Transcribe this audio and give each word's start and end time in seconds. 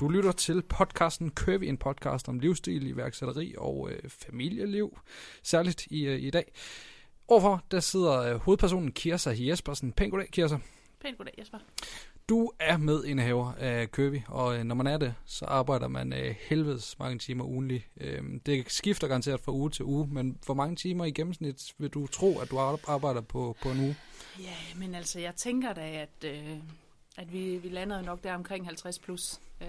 Du 0.00 0.08
lytter 0.08 0.32
til 0.32 0.62
podcasten 0.62 1.30
Curvy, 1.30 1.64
en 1.64 1.76
podcast 1.76 2.28
om 2.28 2.38
livsstil, 2.38 2.86
iværksætteri 2.86 3.54
og 3.58 3.90
øh, 3.90 4.10
familieliv, 4.10 4.98
særligt 5.42 5.86
i, 5.86 6.06
øh, 6.06 6.22
i 6.22 6.30
dag. 6.30 6.52
Overfor, 7.28 7.64
der 7.70 7.80
sidder 7.80 8.20
øh, 8.20 8.34
hovedpersonen 8.34 8.92
Kirsa 8.92 9.34
Jespersen. 9.38 9.92
Pænt 9.92 10.10
goddag, 10.10 10.28
Kirsa. 10.30 10.56
Pænt 11.00 11.18
goddag, 11.18 11.34
Jesper. 11.38 11.58
Du 12.28 12.50
er 12.58 12.76
medindehaver 12.76 13.52
af 13.52 13.86
Curvy, 13.86 14.20
og 14.28 14.58
øh, 14.58 14.64
når 14.64 14.74
man 14.74 14.86
er 14.86 14.98
det, 14.98 15.14
så 15.24 15.44
arbejder 15.44 15.88
man 15.88 16.12
øh, 16.12 16.34
helvedes 16.48 16.98
mange 16.98 17.18
timer 17.18 17.44
ugenligt. 17.44 17.84
Øh, 18.00 18.22
det 18.46 18.64
skifter 18.72 19.08
garanteret 19.08 19.40
fra 19.40 19.52
uge 19.52 19.70
til 19.70 19.84
uge, 19.84 20.06
men 20.06 20.38
hvor 20.44 20.54
mange 20.54 20.76
timer 20.76 21.04
i 21.04 21.10
gennemsnit 21.10 21.74
vil 21.78 21.90
du 21.90 22.06
tro, 22.06 22.38
at 22.38 22.50
du 22.50 22.58
arbejder 22.86 23.20
på, 23.20 23.56
på 23.62 23.70
en 23.70 23.80
uge? 23.80 23.96
Ja, 24.40 24.56
men 24.76 24.94
altså, 24.94 25.20
jeg 25.20 25.34
tænker 25.36 25.72
da, 25.72 25.90
at, 25.90 26.24
øh, 26.24 26.58
at 27.16 27.32
vi, 27.32 27.56
vi 27.56 27.68
lander 27.68 28.02
nok 28.02 28.24
der 28.24 28.34
omkring 28.34 28.66
50 28.66 28.98
plus. 28.98 29.40
Øh, 29.60 29.68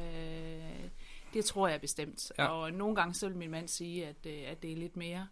det 1.33 1.45
tror 1.45 1.67
jeg 1.67 1.81
bestemt. 1.81 2.31
Ja. 2.37 2.47
Og 2.47 2.73
nogle 2.73 2.95
gange 2.95 3.13
så 3.13 3.27
vil 3.27 3.37
min 3.37 3.51
mand 3.51 3.67
sige, 3.67 4.07
at, 4.07 4.25
øh, 4.25 4.43
at 4.47 4.61
det 4.61 4.71
er 4.71 4.75
lidt 4.75 4.97
mere. 4.97 5.27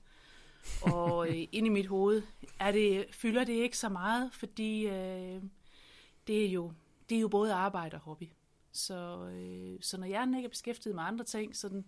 Og 0.81 1.29
øh, 1.29 1.47
inde 1.51 1.67
i 1.67 1.69
mit 1.69 1.87
hoved 1.87 2.21
er 2.59 2.71
det, 2.71 3.05
fylder 3.11 3.43
det 3.43 3.53
ikke 3.53 3.77
så 3.77 3.89
meget, 3.89 4.33
fordi 4.33 4.87
øh, 4.87 5.41
det 6.27 6.45
er 6.45 6.49
jo 6.49 6.73
det 7.09 7.17
er 7.17 7.21
jo 7.21 7.27
både 7.27 7.53
arbejde 7.53 7.95
og 7.95 8.01
hobby. 8.01 8.29
Så, 8.71 9.29
øh, 9.33 9.77
så 9.81 9.97
når 9.97 10.07
jeg 10.07 10.27
ikke 10.35 10.45
er 10.45 10.49
beskæftiget 10.49 10.95
med 10.95 11.03
andre 11.03 11.25
ting, 11.25 11.55
så 11.55 11.69
den 11.69 11.85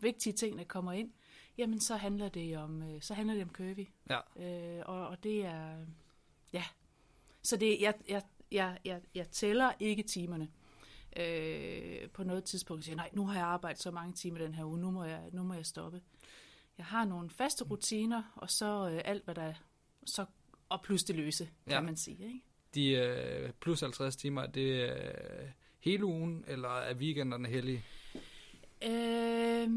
vigtige 0.00 0.32
ting, 0.32 0.58
der 0.58 0.64
kommer 0.64 0.92
ind, 0.92 1.10
jamen 1.58 1.80
så 1.80 1.96
handler 1.96 2.28
det 2.28 2.58
om, 2.58 2.82
øh, 2.82 3.02
så 3.02 3.14
handler 3.14 3.34
det 3.34 3.42
om 3.42 3.50
curvy. 3.50 3.86
Ja. 4.10 4.20
Øh, 4.36 4.82
og, 4.86 5.08
og 5.08 5.22
det 5.22 5.44
er, 5.44 5.76
ja. 6.52 6.64
Så 7.42 7.56
det, 7.56 7.80
jeg, 7.80 7.94
jeg, 8.08 8.22
jeg, 8.52 8.78
jeg, 8.84 9.00
jeg 9.14 9.28
tæller 9.28 9.72
ikke 9.80 10.02
timerne 10.02 10.48
øh, 11.16 12.08
på 12.08 12.24
noget 12.24 12.44
tidspunkt. 12.44 12.80
Jeg 12.80 12.84
siger, 12.84 12.96
nej, 12.96 13.10
nu 13.12 13.26
har 13.26 13.38
jeg 13.38 13.46
arbejdet 13.46 13.82
så 13.82 13.90
mange 13.90 14.12
timer 14.12 14.38
den 14.38 14.54
her 14.54 14.64
uge, 14.64 14.78
nu 14.78 14.90
må 14.90 15.04
jeg, 15.04 15.22
nu 15.32 15.42
må 15.42 15.54
jeg 15.54 15.66
stoppe. 15.66 16.00
Jeg 16.78 16.86
har 16.86 17.04
nogle 17.04 17.30
faste 17.30 17.64
rutiner, 17.64 18.22
og 18.36 18.50
så 18.50 18.90
øh, 18.92 19.00
alt, 19.04 19.24
hvad 19.24 19.34
der 19.34 19.54
så 20.04 20.24
og 20.68 20.82
plus 20.82 21.04
det 21.04 21.16
løse, 21.16 21.44
kan 21.44 21.72
ja. 21.72 21.80
man 21.80 21.96
sige. 21.96 22.24
Ikke? 22.24 22.42
de 22.76 22.90
øh, 22.90 23.50
plus 23.60 23.80
50 23.80 24.16
timer, 24.16 24.42
er 24.42 24.46
det 24.46 24.90
øh, 24.90 25.48
hele 25.80 26.04
ugen, 26.04 26.44
eller 26.46 26.68
er 26.68 26.94
weekenderne 26.94 27.48
hellige? 27.48 27.84
Øh, 28.84 29.68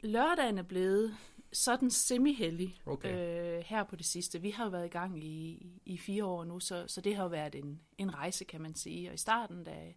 lørdagen 0.00 0.58
er 0.58 0.62
blevet 0.62 1.16
sådan 1.52 1.90
semi-hellig 1.90 2.80
okay. 2.86 3.58
øh, 3.58 3.64
her 3.66 3.84
på 3.84 3.96
det 3.96 4.06
sidste. 4.06 4.40
Vi 4.40 4.50
har 4.50 4.64
jo 4.64 4.70
været 4.70 4.86
i 4.86 4.88
gang 4.88 5.24
i, 5.24 5.66
i 5.84 5.98
fire 5.98 6.24
år 6.24 6.44
nu, 6.44 6.60
så, 6.60 6.84
så 6.86 7.00
det 7.00 7.16
har 7.16 7.22
jo 7.22 7.28
været 7.28 7.54
en, 7.54 7.80
en 7.98 8.14
rejse, 8.14 8.44
kan 8.44 8.60
man 8.60 8.74
sige. 8.74 9.08
Og 9.08 9.14
i 9.14 9.18
starten, 9.18 9.64
da, 9.64 9.92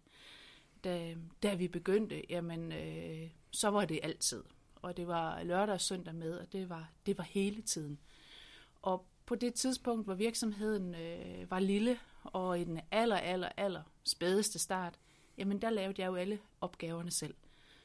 da, 0.84 1.14
da 1.42 1.54
vi 1.54 1.68
begyndte, 1.68 2.22
jamen, 2.30 2.72
øh, 2.72 3.30
så 3.50 3.68
var 3.68 3.84
det 3.84 4.00
altid. 4.02 4.42
Og 4.74 4.96
det 4.96 5.06
var 5.06 5.42
lørdag 5.42 5.74
og 5.74 5.80
søndag 5.80 6.14
med, 6.14 6.38
og 6.38 6.52
det 6.52 6.68
var, 6.68 6.90
det 7.06 7.18
var 7.18 7.24
hele 7.24 7.62
tiden. 7.62 7.98
Og 8.82 9.06
på 9.26 9.34
det 9.34 9.54
tidspunkt, 9.54 10.06
hvor 10.06 10.14
virksomheden 10.14 10.94
øh, 10.94 11.50
var 11.50 11.58
lille, 11.58 11.98
og 12.22 12.60
i 12.60 12.64
den 12.64 12.80
aller, 12.90 13.16
aller, 13.16 13.48
aller 13.56 13.82
spædeste 14.04 14.58
start, 14.58 14.98
jamen 15.38 15.62
der 15.62 15.70
lavede 15.70 16.02
jeg 16.02 16.06
jo 16.06 16.14
alle 16.14 16.38
opgaverne 16.60 17.10
selv. 17.10 17.34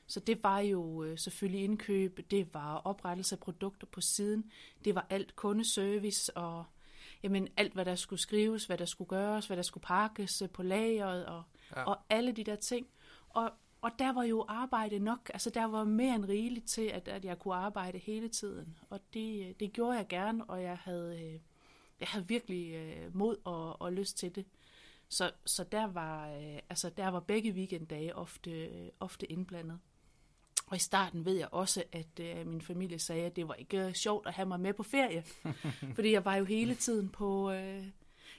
Så 0.08 0.20
det 0.20 0.44
var 0.44 0.60
jo 0.60 1.04
øh, 1.04 1.18
selvfølgelig 1.18 1.64
indkøb, 1.64 2.20
det 2.32 2.54
var 2.54 2.76
oprettelse 2.76 3.36
af 3.36 3.40
produkter 3.40 3.88
på 3.88 4.02
siden, 4.02 4.52
det 4.86 4.96
var 4.96 5.08
alt 5.10 5.36
kundeservice 5.36 6.38
og 6.38 6.66
jamen, 7.24 7.48
alt, 7.58 7.74
hvad 7.74 7.86
der 7.86 7.96
skulle 7.96 8.20
skrives, 8.20 8.66
hvad 8.66 8.78
der 8.78 8.86
skulle 8.86 9.10
gøres, 9.10 9.48
hvad 9.48 9.58
der 9.58 9.64
skulle 9.64 9.84
pakkes 9.84 10.42
øh, 10.42 10.50
på 10.50 10.64
lageret 10.64 11.26
og, 11.26 11.44
ja. 11.76 11.84
og 11.84 11.98
alle 12.10 12.32
de 12.32 12.44
der 12.44 12.56
ting. 12.56 12.88
Og, 13.30 13.52
og 13.82 13.92
der 14.00 14.14
var 14.14 14.24
jo 14.24 14.46
arbejde 14.48 15.00
nok, 15.00 15.30
altså 15.34 15.50
der 15.50 15.66
var 15.66 15.84
mere 15.84 16.16
end 16.16 16.26
rigeligt 16.26 16.68
til, 16.68 16.82
at, 16.82 17.08
at 17.08 17.26
jeg 17.26 17.40
kunne 17.40 17.56
arbejde 17.56 17.98
hele 17.98 18.28
tiden. 18.28 18.78
Og 18.90 19.00
det, 19.14 19.48
øh, 19.48 19.54
det 19.60 19.74
gjorde 19.74 19.98
jeg 19.98 20.08
gerne, 20.08 20.46
og 20.46 20.64
jeg 20.64 20.78
havde... 20.78 21.34
Øh, 21.34 21.40
jeg 22.00 22.08
havde 22.08 22.28
virkelig 22.28 22.74
øh, 22.74 23.16
mod 23.16 23.38
og, 23.44 23.82
og 23.82 23.94
lyst 23.94 24.18
til 24.18 24.36
det. 24.36 24.46
Så, 25.10 25.32
så 25.46 25.64
der, 25.64 25.88
var, 25.88 26.30
øh, 26.30 26.60
altså 26.70 26.90
der 26.90 27.08
var 27.08 27.20
begge 27.20 27.52
weekenddage 27.52 28.16
ofte, 28.16 28.52
øh, 28.52 28.90
ofte 29.00 29.32
indblandet. 29.32 29.80
Og 30.68 30.76
i 30.76 30.80
starten 30.80 31.26
ved 31.26 31.34
jeg 31.34 31.48
også, 31.52 31.84
at 31.92 32.20
øh, 32.20 32.48
min 32.48 32.62
familie 32.62 33.00
sagde, 33.00 33.26
at 33.26 33.36
det 33.36 33.48
var 33.48 33.54
ikke 33.54 33.86
øh, 33.86 33.94
sjovt 33.94 34.28
at 34.28 34.34
have 34.34 34.46
mig 34.46 34.60
med 34.60 34.74
på 34.74 34.84
ferie. 34.84 35.24
fordi 35.96 36.12
jeg 36.12 36.26
var 36.26 36.36
jo 36.36 36.44
hele 36.46 36.76
tiden 36.76 37.10
på 37.10 37.52
øh, 37.52 37.86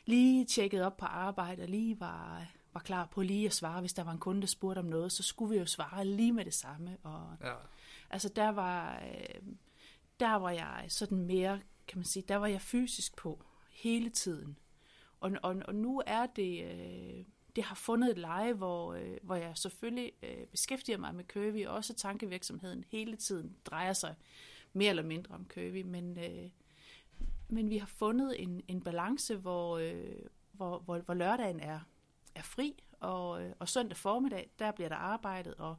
lige 0.06 0.44
tjekket 0.44 0.82
op 0.82 0.96
på 0.96 1.06
arbejde, 1.06 1.62
og 1.62 1.68
lige 1.68 2.00
var, 2.00 2.46
var 2.72 2.80
klar 2.80 3.06
på 3.06 3.22
lige 3.22 3.46
at 3.46 3.54
svare. 3.54 3.80
Hvis 3.80 3.92
der 3.92 4.04
var 4.04 4.12
en 4.12 4.18
kunde, 4.18 4.40
der 4.40 4.46
spurgte 4.46 4.78
om 4.78 4.84
noget, 4.84 5.12
så 5.12 5.22
skulle 5.22 5.54
vi 5.54 5.58
jo 5.58 5.66
svare 5.66 6.04
lige 6.04 6.32
med 6.32 6.44
det 6.44 6.54
samme. 6.54 6.96
Og, 7.02 7.36
ja. 7.44 7.54
Altså 8.10 8.28
der 8.28 8.48
var, 8.48 9.02
øh, 9.02 9.42
der 10.20 10.34
var 10.34 10.50
jeg 10.50 10.84
sådan 10.88 11.18
mere, 11.18 11.60
kan 11.88 11.98
man 11.98 12.04
sige, 12.04 12.24
der 12.28 12.36
var 12.36 12.46
jeg 12.46 12.60
fysisk 12.60 13.16
på 13.16 13.44
hele 13.70 14.10
tiden. 14.10 14.58
Og, 15.20 15.32
og, 15.42 15.56
og 15.64 15.74
nu 15.74 16.02
er 16.06 16.26
det, 16.26 16.64
øh, 16.64 17.24
det 17.56 17.64
har 17.64 17.74
fundet 17.74 18.10
et 18.10 18.18
leje, 18.18 18.52
hvor, 18.52 18.94
øh, 18.94 19.16
hvor 19.22 19.34
jeg 19.34 19.58
selvfølgelig 19.58 20.12
øh, 20.22 20.46
beskæftiger 20.46 20.98
mig 20.98 21.14
med 21.14 21.24
Curvy, 21.24 21.66
og 21.66 21.74
også 21.74 21.94
tankevirksomheden 21.94 22.84
hele 22.88 23.16
tiden 23.16 23.56
drejer 23.64 23.92
sig 23.92 24.14
mere 24.72 24.90
eller 24.90 25.02
mindre 25.02 25.34
om 25.34 25.46
Curvy, 25.48 25.82
men, 25.82 26.18
øh, 26.18 26.50
men 27.48 27.70
vi 27.70 27.78
har 27.78 27.86
fundet 27.86 28.42
en, 28.42 28.62
en 28.68 28.80
balance, 28.80 29.36
hvor, 29.36 29.78
øh, 29.78 30.22
hvor, 30.52 30.78
hvor, 30.78 30.98
hvor 30.98 31.14
lørdagen 31.14 31.60
er, 31.60 31.80
er 32.34 32.42
fri, 32.42 32.82
og, 33.00 33.42
øh, 33.42 33.52
og 33.58 33.68
søndag 33.68 33.96
formiddag, 33.96 34.50
der 34.58 34.70
bliver 34.70 34.88
der 34.88 34.96
arbejdet, 34.96 35.54
og, 35.54 35.76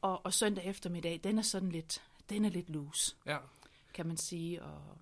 og, 0.00 0.26
og 0.26 0.32
søndag 0.32 0.64
eftermiddag, 0.64 1.20
den 1.24 1.38
er 1.38 1.42
sådan 1.42 1.72
lidt, 1.72 2.02
den 2.28 2.44
er 2.44 2.50
lidt 2.50 2.70
loose, 2.70 3.16
ja. 3.26 3.38
kan 3.94 4.06
man 4.06 4.16
sige, 4.16 4.62
og 4.62 4.98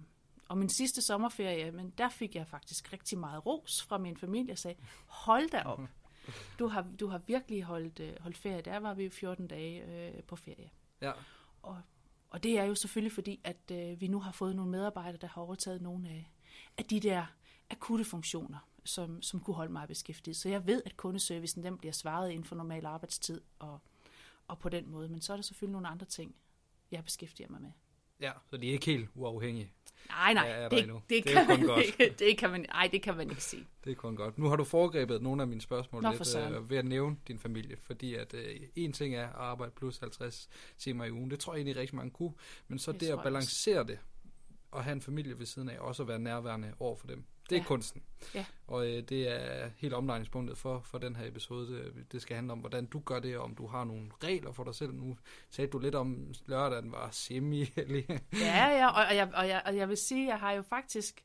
og 0.54 0.58
min 0.58 0.68
sidste 0.68 1.02
sommerferie, 1.02 1.70
men 1.70 1.90
der 1.90 2.08
fik 2.08 2.34
jeg 2.34 2.46
faktisk 2.46 2.92
rigtig 2.92 3.18
meget 3.18 3.46
ros 3.46 3.82
fra 3.82 3.98
min 3.98 4.16
familie 4.16 4.52
og 4.52 4.58
sagde, 4.58 4.80
hold 5.06 5.50
da 5.50 5.62
op. 5.62 5.80
Du 6.58 6.66
har, 6.66 6.86
du 7.00 7.06
har 7.06 7.18
virkelig 7.18 7.62
holdt, 7.62 8.00
øh, 8.00 8.12
holdt 8.20 8.36
ferie. 8.36 8.60
Der 8.60 8.76
var 8.76 8.94
vi 8.94 9.10
14 9.10 9.46
dage 9.46 9.84
øh, 9.84 10.22
på 10.22 10.36
ferie. 10.36 10.70
Ja. 11.00 11.12
Og, 11.62 11.80
og 12.30 12.42
det 12.42 12.58
er 12.58 12.64
jo 12.64 12.74
selvfølgelig 12.74 13.12
fordi, 13.12 13.40
at 13.44 13.70
øh, 13.72 14.00
vi 14.00 14.08
nu 14.08 14.20
har 14.20 14.32
fået 14.32 14.56
nogle 14.56 14.70
medarbejdere, 14.70 15.16
der 15.20 15.26
har 15.26 15.42
overtaget 15.42 15.82
nogle 15.82 16.08
af, 16.08 16.32
af 16.78 16.84
de 16.84 17.00
der 17.00 17.26
akutte 17.70 18.04
funktioner, 18.04 18.68
som, 18.84 19.22
som 19.22 19.40
kunne 19.40 19.56
holde 19.56 19.72
mig 19.72 19.88
beskæftiget. 19.88 20.36
Så 20.36 20.48
jeg 20.48 20.66
ved, 20.66 20.82
at 20.86 20.96
kundeservicen 20.96 21.62
den 21.62 21.78
bliver 21.78 21.92
svaret 21.92 22.30
inden 22.30 22.44
for 22.44 22.56
normal 22.56 22.86
arbejdstid 22.86 23.40
og, 23.58 23.80
og 24.48 24.58
på 24.58 24.68
den 24.68 24.90
måde. 24.90 25.08
Men 25.08 25.20
så 25.20 25.32
er 25.32 25.36
der 25.36 25.42
selvfølgelig 25.42 25.72
nogle 25.72 25.88
andre 25.88 26.06
ting, 26.06 26.34
jeg 26.90 27.04
beskæftiger 27.04 27.48
mig 27.50 27.62
med. 27.62 27.70
Ja, 28.20 28.32
så 28.50 28.56
de 28.56 28.68
er 28.68 28.72
ikke 28.72 28.86
helt 28.86 29.08
uafhængige. 29.14 29.72
Nej, 30.08 30.34
nej, 30.34 30.68
det, 30.68 30.70
det, 30.70 31.02
det, 31.08 31.24
kan 31.24 31.48
man 31.48 31.60
godt. 31.66 31.84
ikke, 31.84 32.14
det 32.18 32.38
kan 32.38 32.50
man, 32.50 32.66
ej, 32.68 32.88
det 32.92 33.02
kan 33.02 33.16
man 33.16 33.30
ikke 33.30 33.42
sige. 33.42 33.66
Det 33.84 33.90
er 33.90 33.94
kun 33.94 34.16
godt. 34.16 34.38
Nu 34.38 34.48
har 34.48 34.56
du 34.56 34.64
foregrebet 34.64 35.22
nogle 35.22 35.42
af 35.42 35.48
mine 35.48 35.60
spørgsmål 35.60 36.02
Nå, 36.02 36.10
lidt 36.10 36.36
øh, 36.36 36.70
ved 36.70 36.78
at 36.78 36.84
nævne 36.84 37.16
din 37.28 37.38
familie, 37.38 37.76
fordi 37.76 38.14
at 38.14 38.34
øh, 38.34 38.60
en 38.76 38.92
ting 38.92 39.14
er 39.14 39.26
at 39.26 39.34
arbejde 39.34 39.72
plus 39.76 39.98
50 39.98 40.48
timer 40.78 41.04
i 41.04 41.12
ugen, 41.12 41.30
det 41.30 41.40
tror 41.40 41.54
jeg 41.54 41.58
egentlig 41.58 41.76
rigtig 41.76 41.96
mange 41.96 42.10
kunne, 42.10 42.32
men 42.68 42.78
så 42.78 42.92
det, 42.92 43.00
det 43.00 43.10
at 43.10 43.18
balancere 43.22 43.84
det, 43.84 43.98
og 44.70 44.84
have 44.84 44.92
en 44.92 45.00
familie 45.00 45.38
ved 45.38 45.46
siden 45.46 45.68
af, 45.68 45.78
også 45.78 46.02
at 46.02 46.08
være 46.08 46.18
nærværende 46.18 46.74
over 46.78 46.96
for 46.96 47.06
dem. 47.06 47.24
Det 47.50 47.56
er 47.56 47.60
ja. 47.60 47.66
kunsten. 47.66 48.02
Ja. 48.34 48.44
Og 48.66 48.86
øh, 48.86 49.02
det 49.02 49.28
er 49.28 49.70
helt 49.76 49.94
omdrejningspunktet 49.94 50.58
for, 50.58 50.80
for 50.80 50.98
den 50.98 51.16
her 51.16 51.26
episode. 51.26 51.92
Det, 52.12 52.22
skal 52.22 52.34
handle 52.34 52.52
om, 52.52 52.58
hvordan 52.58 52.86
du 52.86 53.00
gør 53.00 53.20
det, 53.20 53.36
og 53.36 53.44
om 53.44 53.54
du 53.54 53.66
har 53.66 53.84
nogle 53.84 54.10
regler 54.24 54.52
for 54.52 54.64
dig 54.64 54.74
selv. 54.74 54.94
Nu 54.94 55.16
sagde 55.50 55.70
du 55.70 55.78
lidt 55.78 55.94
om, 55.94 56.34
lørdagen 56.46 56.92
var 56.92 57.10
semi 57.10 57.64
Ja, 58.32 58.68
ja, 58.68 58.88
og 58.88 59.16
jeg, 59.16 59.30
og, 59.34 59.48
jeg, 59.48 59.62
og 59.66 59.76
jeg 59.76 59.88
vil 59.88 59.96
sige, 59.96 60.28
jeg 60.28 60.40
har 60.40 60.52
jo 60.52 60.62
faktisk... 60.62 61.24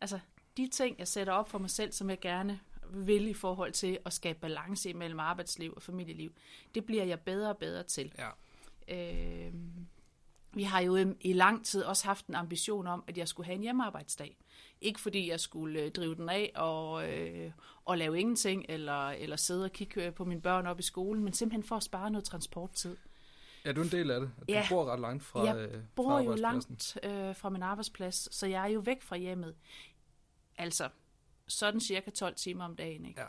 Altså, 0.00 0.18
de 0.56 0.68
ting, 0.68 0.98
jeg 0.98 1.08
sætter 1.08 1.32
op 1.32 1.48
for 1.48 1.58
mig 1.58 1.70
selv, 1.70 1.92
som 1.92 2.10
jeg 2.10 2.20
gerne 2.20 2.60
vil 2.90 3.28
i 3.28 3.34
forhold 3.34 3.72
til 3.72 3.98
at 4.04 4.12
skabe 4.12 4.38
balance 4.38 4.94
mellem 4.94 5.20
arbejdsliv 5.20 5.72
og 5.76 5.82
familieliv, 5.82 6.32
det 6.74 6.84
bliver 6.84 7.04
jeg 7.04 7.20
bedre 7.20 7.50
og 7.50 7.58
bedre 7.58 7.82
til. 7.82 8.12
Ja. 8.18 8.28
Øh, 8.88 9.52
vi 10.54 10.62
har 10.62 10.80
jo 10.80 11.14
i 11.20 11.32
lang 11.32 11.64
tid 11.64 11.82
også 11.82 12.06
haft 12.06 12.26
en 12.26 12.34
ambition 12.34 12.86
om, 12.86 13.04
at 13.06 13.18
jeg 13.18 13.28
skulle 13.28 13.46
have 13.46 13.54
en 13.54 13.62
hjemmearbejdsdag. 13.62 14.36
Ikke 14.80 15.00
fordi 15.00 15.30
jeg 15.30 15.40
skulle 15.40 15.80
øh, 15.80 15.90
drive 15.90 16.14
den 16.14 16.28
af 16.28 16.52
og, 16.54 17.12
øh, 17.12 17.52
og 17.84 17.98
lave 17.98 18.20
ingenting, 18.20 18.66
eller, 18.68 19.08
eller 19.08 19.36
sidde 19.36 19.64
og 19.64 19.72
kigge 19.72 20.06
øh, 20.06 20.14
på 20.14 20.24
mine 20.24 20.40
børn 20.40 20.66
op 20.66 20.78
i 20.78 20.82
skolen, 20.82 21.24
men 21.24 21.32
simpelthen 21.32 21.62
for 21.64 21.76
at 21.76 21.82
spare 21.82 22.10
noget 22.10 22.24
transporttid. 22.24 22.96
Ja, 23.64 23.72
du 23.72 23.80
er 23.80 23.84
en 23.84 23.90
del 23.90 24.10
af 24.10 24.20
det. 24.20 24.30
Du 24.38 24.44
ja, 24.48 24.66
bor 24.68 24.84
ret 24.84 25.00
langt 25.00 25.24
fra 25.24 25.44
Jeg 25.44 25.56
øh, 25.56 25.82
bor 25.94 26.10
fra 26.10 26.22
jo 26.22 26.34
langt 26.34 26.98
øh, 27.02 27.36
fra 27.36 27.48
min 27.48 27.62
arbejdsplads, 27.62 28.34
så 28.34 28.46
jeg 28.46 28.62
er 28.62 28.68
jo 28.68 28.80
væk 28.80 29.02
fra 29.02 29.16
hjemmet. 29.16 29.54
Altså, 30.56 30.88
sådan 31.48 31.80
cirka 31.80 32.10
12 32.10 32.34
timer 32.34 32.64
om 32.64 32.76
dagen. 32.76 33.06
Ikke? 33.06 33.20
Ja. 33.20 33.26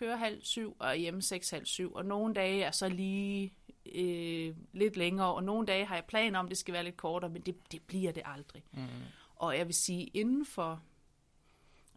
Kører 0.00 0.16
halv 0.16 0.42
syv 0.42 0.76
og 0.78 0.96
hjemme 0.96 1.22
seks 1.22 1.50
halv 1.50 1.66
syv, 1.66 1.94
og 1.94 2.04
nogle 2.04 2.34
dage 2.34 2.62
er 2.62 2.70
så 2.70 2.88
lige 2.88 3.52
øh, 3.94 4.56
lidt 4.72 4.96
længere, 4.96 5.34
og 5.34 5.44
nogle 5.44 5.66
dage 5.66 5.86
har 5.86 5.94
jeg 5.94 6.04
planer 6.04 6.38
om, 6.38 6.48
det 6.48 6.58
skal 6.58 6.74
være 6.74 6.84
lidt 6.84 6.96
kortere, 6.96 7.30
men 7.30 7.42
det, 7.42 7.72
det 7.72 7.82
bliver 7.82 8.12
det 8.12 8.22
aldrig. 8.26 8.62
Mm. 8.72 8.86
Og 9.36 9.58
jeg 9.58 9.66
vil 9.66 9.74
sige, 9.74 10.04
inden 10.06 10.46
for 10.46 10.82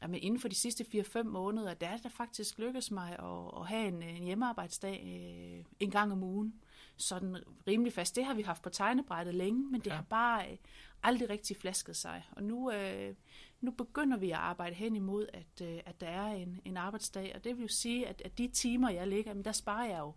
Jamen, 0.02 0.22
inden 0.22 0.40
for 0.40 0.48
de 0.48 0.56
sidste 0.56 0.86
4-5 1.16 1.24
måneder, 1.24 1.74
der 1.74 1.88
er 1.88 1.98
det 1.98 2.12
faktisk 2.12 2.60
lykkedes 2.60 2.92
mig 2.92 3.12
at, 3.20 3.62
at 3.62 3.68
have 3.68 3.88
en, 3.88 4.04
en 4.04 4.24
hjemmearbejdsdag 4.24 5.04
øh, 5.06 5.66
en 5.80 5.92
gang 5.92 6.12
om 6.12 6.24
ugen. 6.24 6.54
Sådan 6.98 7.38
rimelig 7.68 7.94
fast. 7.94 8.16
Det 8.16 8.26
har 8.26 8.34
vi 8.34 8.42
haft 8.42 8.62
på 8.62 8.70
tegnebrættet 8.70 9.36
længe, 9.36 9.72
men 9.72 9.82
det 9.82 9.90
ja. 9.90 9.96
har 9.96 10.04
bare 10.04 10.52
øh, 10.52 10.58
aldrig 11.04 11.30
rigtig 11.30 11.58
flasket 11.58 11.96
sig. 11.96 12.24
Og 12.32 12.44
nu, 12.44 12.72
øh, 12.72 13.16
nu 13.62 13.72
begynder 13.72 14.18
vi 14.18 14.32
at 14.32 14.38
arbejde 14.38 14.76
hen 14.76 14.96
imod, 14.96 15.28
at, 15.34 15.62
øh, 15.62 15.80
at 15.86 16.02
der 16.02 16.08
er 16.08 16.28
en, 16.28 16.62
en 16.66 16.78
arbejdsdag. 16.78 17.32
Og 17.36 17.44
det 17.44 17.56
vil 17.58 17.62
jo 17.62 17.68
sige, 17.68 18.08
at, 18.08 18.22
at 18.26 18.38
de 18.38 18.48
timer, 18.48 18.90
jeg 18.90 19.08
ligger, 19.08 19.34
men 19.34 19.46
der 19.46 19.52
sparer 19.52 19.86
jeg 19.86 20.00
jo 20.00 20.14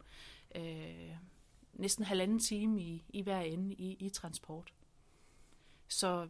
øh, 0.55 1.17
næsten 1.73 2.05
halvanden 2.05 2.39
time 2.39 2.83
i, 2.83 3.05
i 3.09 3.23
hver 3.23 3.41
ende 3.41 3.75
i, 3.75 3.97
i 4.01 4.09
transport. 4.09 4.73
Så 5.89 6.29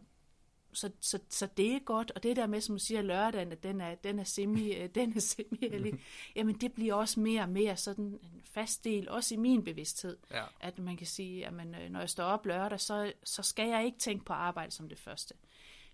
så, 0.77 0.91
så, 1.01 1.19
så 1.29 1.47
det 1.57 1.73
er 1.73 1.79
godt, 1.79 2.11
og 2.11 2.23
det 2.23 2.35
der 2.35 2.47
med, 2.47 2.61
som 2.61 2.75
du 2.75 2.79
siger, 2.79 3.01
lørdagen, 3.01 3.51
at 3.51 3.63
den 3.63 3.81
er, 3.81 3.95
den 3.95 4.19
er 4.19 4.23
semi, 4.23 4.73
øh, 4.77 4.89
den 4.95 5.13
er 5.15 5.19
semi 5.19 5.93
jamen 6.35 6.55
det 6.55 6.73
bliver 6.73 6.93
også 6.93 7.19
mere 7.19 7.41
og 7.41 7.49
mere 7.49 7.77
sådan 7.77 8.05
en 8.05 8.41
fast 8.43 8.83
del, 8.83 9.09
også 9.09 9.33
i 9.33 9.37
min 9.37 9.63
bevidsthed, 9.63 10.17
ja. 10.31 10.43
at 10.59 10.79
man 10.79 10.97
kan 10.97 11.07
sige, 11.07 11.47
at 11.47 11.53
man, 11.53 11.75
øh, 11.75 11.89
når 11.89 11.99
jeg 11.99 12.09
står 12.09 12.23
op 12.23 12.45
lørdag, 12.45 12.79
så, 12.79 13.13
så 13.23 13.43
skal 13.43 13.69
jeg 13.69 13.85
ikke 13.85 13.97
tænke 13.97 14.25
på 14.25 14.33
arbejde 14.33 14.71
som 14.71 14.89
det 14.89 14.99
første. 14.99 15.33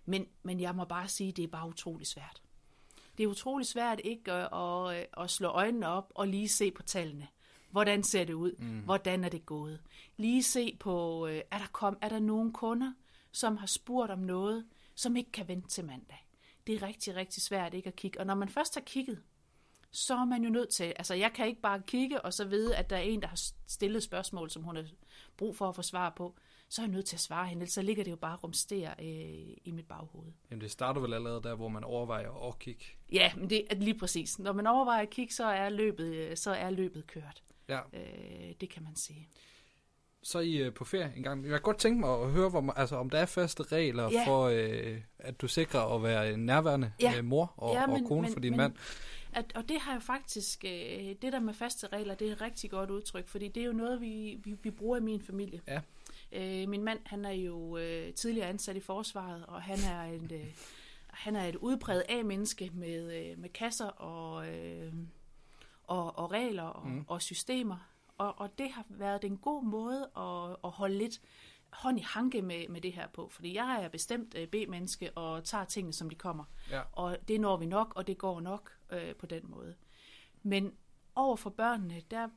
Men, 0.04 0.26
men 0.42 0.60
jeg 0.60 0.74
må 0.74 0.84
bare 0.84 1.08
sige, 1.08 1.28
at 1.28 1.36
det 1.36 1.42
er 1.42 1.48
bare 1.48 1.68
utrolig 1.68 2.06
svært. 2.06 2.42
Det 3.18 3.24
er 3.24 3.28
utrolig 3.28 3.66
svært 3.66 4.00
ikke 4.04 4.32
at, 4.32 4.48
at, 4.52 5.06
at 5.18 5.30
slå 5.30 5.48
øjnene 5.48 5.88
op 5.88 6.12
og 6.14 6.28
lige 6.28 6.48
se 6.48 6.70
på 6.70 6.82
tallene. 6.82 7.28
Hvordan 7.70 8.02
ser 8.02 8.24
det 8.24 8.32
ud? 8.32 8.52
Mm. 8.58 8.80
Hvordan 8.80 9.24
er 9.24 9.28
det 9.28 9.46
gået? 9.46 9.80
Lige 10.16 10.42
se 10.42 10.76
på, 10.80 11.26
øh, 11.26 11.40
er 11.50 11.58
der, 11.58 11.66
kom, 11.72 11.98
er 12.00 12.08
der 12.08 12.18
nogen 12.18 12.52
kunder, 12.52 12.92
som 13.32 13.56
har 13.56 13.66
spurgt 13.66 14.10
om 14.10 14.18
noget, 14.18 14.64
som 14.94 15.16
ikke 15.16 15.32
kan 15.32 15.48
vente 15.48 15.68
til 15.68 15.84
mandag. 15.84 16.26
Det 16.66 16.74
er 16.74 16.82
rigtig, 16.82 17.14
rigtig 17.16 17.42
svært 17.42 17.74
ikke 17.74 17.88
at 17.88 17.96
kigge. 17.96 18.20
Og 18.20 18.26
når 18.26 18.34
man 18.34 18.48
først 18.48 18.74
har 18.74 18.80
kigget, 18.80 19.22
så 19.90 20.14
er 20.14 20.24
man 20.24 20.44
jo 20.44 20.50
nødt 20.50 20.68
til, 20.68 20.84
altså 20.84 21.14
jeg 21.14 21.32
kan 21.32 21.46
ikke 21.46 21.60
bare 21.60 21.82
kigge 21.86 22.20
og 22.20 22.32
så 22.32 22.44
vide, 22.44 22.76
at 22.76 22.90
der 22.90 22.96
er 22.96 23.00
en, 23.00 23.22
der 23.22 23.28
har 23.28 23.40
stillet 23.66 24.02
spørgsmål, 24.02 24.50
som 24.50 24.62
hun 24.62 24.76
har 24.76 24.84
brug 25.36 25.56
for 25.56 25.68
at 25.68 25.76
få 25.76 25.82
svar 25.82 26.10
på, 26.10 26.36
så 26.68 26.82
er 26.82 26.86
jeg 26.86 26.92
nødt 26.92 27.06
til 27.06 27.16
at 27.16 27.20
svare 27.20 27.46
hende, 27.46 27.62
ellers 27.62 27.72
så 27.72 27.82
ligger 27.82 28.04
det 28.04 28.10
jo 28.10 28.16
bare 28.16 28.36
rumster 28.36 28.94
øh, 28.98 29.56
i 29.64 29.70
mit 29.72 29.86
baghoved. 29.86 30.32
Jamen 30.50 30.60
det 30.60 30.70
starter 30.70 31.00
vel 31.00 31.14
allerede 31.14 31.42
der, 31.42 31.54
hvor 31.54 31.68
man 31.68 31.84
overvejer 31.84 32.48
at 32.48 32.58
kigge? 32.58 32.84
Ja, 33.12 33.32
men 33.36 33.50
det 33.50 33.64
er 33.70 33.74
lige 33.74 33.98
præcis. 33.98 34.38
Når 34.38 34.52
man 34.52 34.66
overvejer 34.66 35.02
at 35.02 35.10
kigge, 35.10 35.34
så 35.34 35.44
er 35.44 35.68
løbet, 35.68 36.38
så 36.38 36.50
er 36.50 36.70
løbet 36.70 37.06
kørt. 37.06 37.42
Ja. 37.68 37.80
Øh, 37.92 38.54
det 38.60 38.70
kan 38.70 38.82
man 38.82 38.96
sige 38.96 39.28
så 40.24 40.38
er 40.38 40.42
I 40.42 40.56
øh, 40.56 40.72
på 40.72 40.84
ferie 40.84 41.12
en 41.16 41.22
gang. 41.22 41.42
Jeg 41.42 41.50
kan 41.50 41.60
godt 41.60 41.78
tænke 41.78 42.00
mig 42.00 42.20
at 42.20 42.30
høre, 42.30 42.48
hvor, 42.48 42.72
altså, 42.76 42.96
om 42.96 43.10
der 43.10 43.18
er 43.18 43.26
faste 43.26 43.62
regler 43.62 44.10
ja. 44.12 44.24
for, 44.26 44.42
øh, 44.44 45.00
at 45.18 45.40
du 45.40 45.48
sikrer 45.48 45.94
at 45.94 46.02
være 46.02 46.32
en 46.32 46.46
nærværende 46.46 46.92
ja. 47.00 47.14
øh, 47.18 47.24
mor 47.24 47.54
og, 47.56 47.74
ja, 47.74 47.86
men, 47.86 48.02
og 48.02 48.08
kone 48.08 48.22
men, 48.22 48.32
for 48.32 48.40
din 48.40 48.52
men, 48.52 48.56
mand. 48.56 48.74
At, 49.32 49.52
og 49.54 49.68
det 49.68 49.80
har 49.80 49.94
jo 49.94 50.00
faktisk, 50.00 50.64
øh, 50.64 51.14
det 51.22 51.32
der 51.32 51.40
med 51.40 51.54
faste 51.54 51.86
regler, 51.86 52.14
det 52.14 52.28
er 52.28 52.32
et 52.32 52.40
rigtig 52.40 52.70
godt 52.70 52.90
udtryk, 52.90 53.28
fordi 53.28 53.48
det 53.48 53.60
er 53.60 53.66
jo 53.66 53.72
noget, 53.72 54.00
vi, 54.00 54.40
vi, 54.44 54.56
vi 54.62 54.70
bruger 54.70 54.96
i 54.96 55.00
min 55.00 55.22
familie. 55.22 55.60
Ja. 55.68 55.80
Øh, 56.32 56.68
min 56.68 56.84
mand, 56.84 56.98
han 57.04 57.24
er 57.24 57.32
jo 57.32 57.76
øh, 57.76 58.12
tidligere 58.12 58.48
ansat 58.48 58.76
i 58.76 58.80
forsvaret, 58.80 59.44
og 59.46 59.62
han 59.62 59.78
er 59.78 60.02
en... 60.02 60.30
Øh, 60.32 60.46
han 61.14 61.36
er 61.36 61.44
et 61.44 61.56
udbredt 61.56 62.04
A-menneske 62.08 62.70
med, 62.74 63.12
øh, 63.14 63.38
med 63.38 63.48
kasser 63.48 63.86
og, 63.86 64.48
øh, 64.48 64.92
og, 65.84 66.18
og 66.18 66.30
regler 66.30 66.62
og, 66.62 66.88
mm. 66.88 67.04
og 67.08 67.22
systemer. 67.22 67.93
Og, 68.18 68.40
og 68.40 68.58
det 68.58 68.70
har 68.70 68.84
været 68.88 69.24
en 69.24 69.36
god 69.36 69.64
måde 69.64 70.10
at, 70.16 70.56
at 70.64 70.70
holde 70.70 70.98
lidt 70.98 71.20
hånd 71.70 71.98
i 71.98 72.02
hanke 72.02 72.42
med, 72.42 72.68
med 72.68 72.80
det 72.80 72.92
her 72.92 73.06
på. 73.06 73.28
Fordi 73.28 73.54
jeg 73.54 73.84
er 73.84 73.88
bestemt 73.88 74.34
øh, 74.34 74.48
B-menneske 74.48 75.18
og 75.18 75.44
tager 75.44 75.64
tingene, 75.64 75.92
som 75.92 76.10
de 76.10 76.16
kommer. 76.16 76.44
Ja. 76.70 76.82
Og 76.92 77.18
det 77.28 77.40
når 77.40 77.56
vi 77.56 77.66
nok, 77.66 77.92
og 77.96 78.06
det 78.06 78.18
går 78.18 78.40
nok 78.40 78.72
øh, 78.90 79.14
på 79.14 79.26
den 79.26 79.50
måde. 79.50 79.74
Men 80.42 80.72
over 81.14 81.36
for 81.36 81.50
børnene, 81.50 82.02
der 82.10 82.28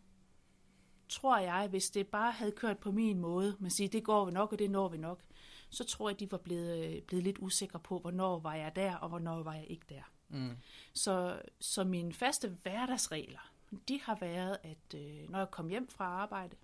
tror 1.09 1.37
jeg, 1.37 1.67
hvis 1.67 1.89
det 1.89 2.07
bare 2.07 2.31
havde 2.31 2.51
kørt 2.51 2.77
på 2.77 2.91
min 2.91 3.19
måde, 3.19 3.57
man 3.59 3.71
siger, 3.71 3.89
det 3.89 4.03
går 4.03 4.25
vi 4.25 4.31
nok, 4.31 4.51
og 4.51 4.59
det 4.59 4.71
når 4.71 4.87
vi 4.87 4.97
nok, 4.97 5.21
så 5.69 5.83
tror 5.83 6.09
jeg, 6.09 6.19
de 6.19 6.31
var 6.31 6.37
blevet, 6.37 6.85
øh, 6.85 7.01
blevet 7.01 7.23
lidt 7.23 7.37
usikre 7.39 7.79
på, 7.79 7.99
hvornår 7.99 8.39
var 8.39 8.55
jeg 8.55 8.75
der, 8.75 8.95
og 8.95 9.09
hvornår 9.09 9.43
var 9.43 9.53
jeg 9.53 9.65
ikke 9.67 9.85
der. 9.89 10.01
Mm. 10.29 10.57
Så, 10.93 11.41
så 11.59 11.83
mine 11.83 12.13
faste 12.13 12.57
hverdagsregler, 12.63 13.51
de 13.87 14.01
har 14.01 14.17
været, 14.19 14.57
at 14.63 14.93
øh, 14.95 15.29
når 15.29 15.39
jeg 15.39 15.51
kom 15.51 15.67
hjem 15.69 15.89
fra 15.89 16.05
arbejde, 16.05 16.55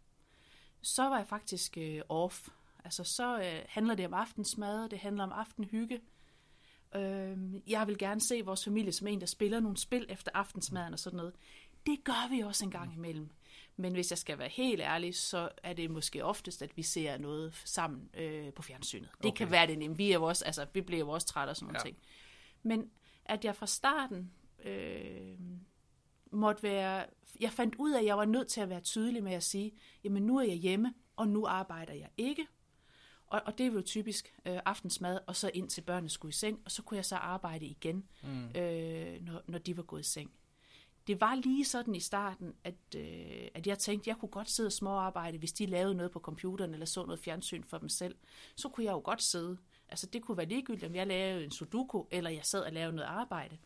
så 0.81 1.03
var 1.03 1.17
jeg 1.17 1.27
faktisk 1.27 1.77
øh, 1.77 2.01
off. 2.09 2.49
Altså 2.83 3.03
så 3.03 3.39
øh, 3.39 3.65
handler 3.67 3.95
det 3.95 4.05
om 4.05 4.13
aftensmad, 4.13 4.89
det 4.89 4.99
handler 4.99 5.23
om 5.23 5.31
aftenhygge. 5.31 6.01
Øh, 6.95 7.37
jeg 7.67 7.87
vil 7.87 7.97
gerne 7.97 8.21
se 8.21 8.41
vores 8.45 8.63
familie 8.63 8.91
som 8.91 9.07
en, 9.07 9.19
der 9.19 9.25
spiller 9.25 9.59
nogle 9.59 9.77
spil 9.77 10.05
efter 10.09 10.31
aftensmaden 10.33 10.93
og 10.93 10.99
sådan 10.99 11.17
noget. 11.17 11.33
Det 11.85 12.03
gør 12.03 12.29
vi 12.29 12.39
også 12.39 12.65
en 12.65 12.71
gang 12.71 12.93
imellem. 12.93 13.29
Men 13.75 13.93
hvis 13.93 14.11
jeg 14.11 14.17
skal 14.17 14.37
være 14.37 14.49
helt 14.49 14.81
ærlig, 14.81 15.15
så 15.15 15.49
er 15.63 15.73
det 15.73 15.91
måske 15.91 16.25
oftest, 16.25 16.61
at 16.61 16.77
vi 16.77 16.83
ser 16.83 17.17
noget 17.17 17.61
sammen 17.65 18.09
øh, 18.13 18.53
på 18.53 18.61
fjernsynet. 18.61 19.09
Det 19.17 19.25
okay. 19.25 19.37
kan 19.37 19.51
være 19.51 19.67
det 19.67 19.77
nemt. 19.77 19.97
Vi, 19.97 20.11
er 20.11 20.19
også, 20.19 20.45
altså, 20.45 20.67
vi 20.73 20.81
bliver 20.81 20.99
jo 20.99 21.09
også 21.09 21.27
trætte 21.27 21.51
og 21.51 21.55
sådan 21.55 21.67
noget 21.67 21.85
ja. 21.85 21.89
ting. 21.89 21.97
Men 22.63 22.91
at 23.25 23.45
jeg 23.45 23.55
fra 23.55 23.67
starten 23.67 24.31
øh, 24.65 25.37
måtte 26.33 26.63
være, 26.63 27.05
jeg 27.39 27.51
fandt 27.51 27.75
ud 27.75 27.91
af, 27.91 27.99
at 27.99 28.05
jeg 28.05 28.17
var 28.17 28.25
nødt 28.25 28.47
til 28.47 28.61
at 28.61 28.69
være 28.69 28.81
tydelig 28.81 29.23
med 29.23 29.33
at 29.33 29.43
sige, 29.43 29.71
jamen 30.03 30.23
nu 30.23 30.37
er 30.37 30.43
jeg 30.43 30.55
hjemme, 30.55 30.93
og 31.15 31.27
nu 31.27 31.45
arbejder 31.45 31.93
jeg 31.93 32.09
ikke. 32.17 32.47
Og, 33.27 33.41
og 33.45 33.57
det 33.57 33.65
er 33.65 33.71
jo 33.71 33.81
typisk 33.81 34.33
øh, 34.45 34.59
aftensmad, 34.65 35.19
og 35.27 35.35
så 35.35 35.51
ind 35.53 35.69
til 35.69 35.81
børnene 35.81 36.09
skulle 36.09 36.29
i 36.29 36.33
seng, 36.33 36.59
og 36.65 36.71
så 36.71 36.81
kunne 36.81 36.97
jeg 36.97 37.05
så 37.05 37.15
arbejde 37.15 37.65
igen, 37.65 38.03
mm. 38.23 38.47
øh, 38.47 39.21
når, 39.21 39.41
når 39.47 39.57
de 39.57 39.77
var 39.77 39.83
gået 39.83 40.01
i 40.01 40.09
seng. 40.09 40.31
Det 41.07 41.21
var 41.21 41.35
lige 41.35 41.65
sådan 41.65 41.95
i 41.95 41.99
starten, 41.99 42.53
at, 42.63 42.75
øh, 42.95 43.47
at 43.53 43.67
jeg 43.67 43.79
tænkte, 43.79 44.03
at 44.03 44.07
jeg 44.07 44.17
kunne 44.17 44.29
godt 44.29 44.49
sidde 44.49 44.67
og 44.67 44.71
småarbejde, 44.71 45.37
hvis 45.37 45.53
de 45.53 45.65
lavede 45.65 45.95
noget 45.95 46.11
på 46.11 46.19
computeren, 46.19 46.73
eller 46.73 46.85
så 46.85 47.05
noget 47.05 47.19
fjernsyn 47.19 47.63
for 47.63 47.77
dem 47.77 47.89
selv. 47.89 48.15
Så 48.55 48.69
kunne 48.69 48.85
jeg 48.85 48.91
jo 48.91 49.01
godt 49.03 49.21
sidde. 49.21 49.57
Altså 49.89 50.07
det 50.07 50.21
kunne 50.21 50.37
være 50.37 50.45
ligegyldigt, 50.45 50.83
om 50.89 50.95
jeg 50.95 51.07
lavede 51.07 51.43
en 51.43 51.51
sudoku, 51.51 52.05
eller 52.11 52.29
jeg 52.29 52.45
sad 52.45 52.61
og 52.61 52.71
lavede 52.71 52.95
noget 52.95 53.09
arbejde. 53.09 53.57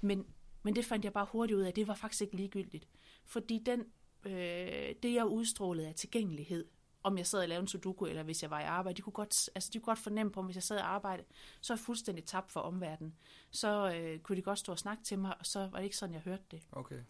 Men 0.00 0.26
men 0.62 0.76
det 0.76 0.84
fandt 0.84 1.04
jeg 1.04 1.12
bare 1.12 1.26
hurtigt 1.32 1.56
ud 1.56 1.62
af, 1.62 1.74
det 1.74 1.88
var 1.88 1.94
faktisk 1.94 2.22
ikke 2.22 2.36
ligegyldigt. 2.36 2.88
Fordi 3.24 3.62
den, 3.66 3.84
øh, 4.24 4.94
det, 5.02 5.14
jeg 5.14 5.26
udstrålede 5.26 5.88
af 5.88 5.94
tilgængelighed, 5.94 6.64
om 7.02 7.18
jeg 7.18 7.26
sad 7.26 7.40
og 7.40 7.48
lavede 7.48 7.62
en 7.62 7.68
sudoku, 7.68 8.06
eller 8.06 8.22
hvis 8.22 8.42
jeg 8.42 8.50
var 8.50 8.60
i 8.60 8.64
arbejde, 8.64 8.96
de 8.96 9.02
kunne 9.02 9.12
godt, 9.12 9.50
altså 9.54 9.70
de 9.72 9.78
kunne 9.78 9.86
godt 9.86 9.98
fornemme 9.98 10.32
på, 10.32 10.40
om 10.40 10.46
hvis 10.46 10.56
jeg 10.56 10.62
sad 10.62 10.78
og 10.78 10.90
arbejde, 10.90 11.24
så 11.60 11.72
er 11.72 11.76
jeg 11.76 11.80
fuldstændig 11.80 12.24
tabt 12.24 12.52
for 12.52 12.60
omverdenen. 12.60 13.14
Så 13.50 13.92
øh, 13.94 14.18
kunne 14.18 14.36
de 14.36 14.42
godt 14.42 14.58
stå 14.58 14.72
og 14.72 14.78
snakke 14.78 15.04
til 15.04 15.18
mig, 15.18 15.34
og 15.38 15.46
så 15.46 15.58
var 15.58 15.78
det 15.78 15.84
ikke 15.84 15.96
sådan, 15.96 16.14
jeg 16.14 16.22
hørte 16.22 16.42
det. 16.50 16.62
Okay. 16.72 17.00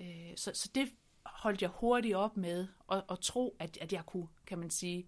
Øh, 0.00 0.32
så, 0.36 0.50
så 0.54 0.70
det 0.74 0.88
holdt 1.26 1.62
jeg 1.62 1.70
hurtigt 1.70 2.14
op 2.16 2.36
med, 2.36 2.66
at, 2.92 3.04
at 3.10 3.18
tro, 3.18 3.56
at, 3.58 3.78
at 3.80 3.92
jeg 3.92 4.06
kunne, 4.06 4.28
kan 4.46 4.58
man 4.58 4.70
sige, 4.70 5.06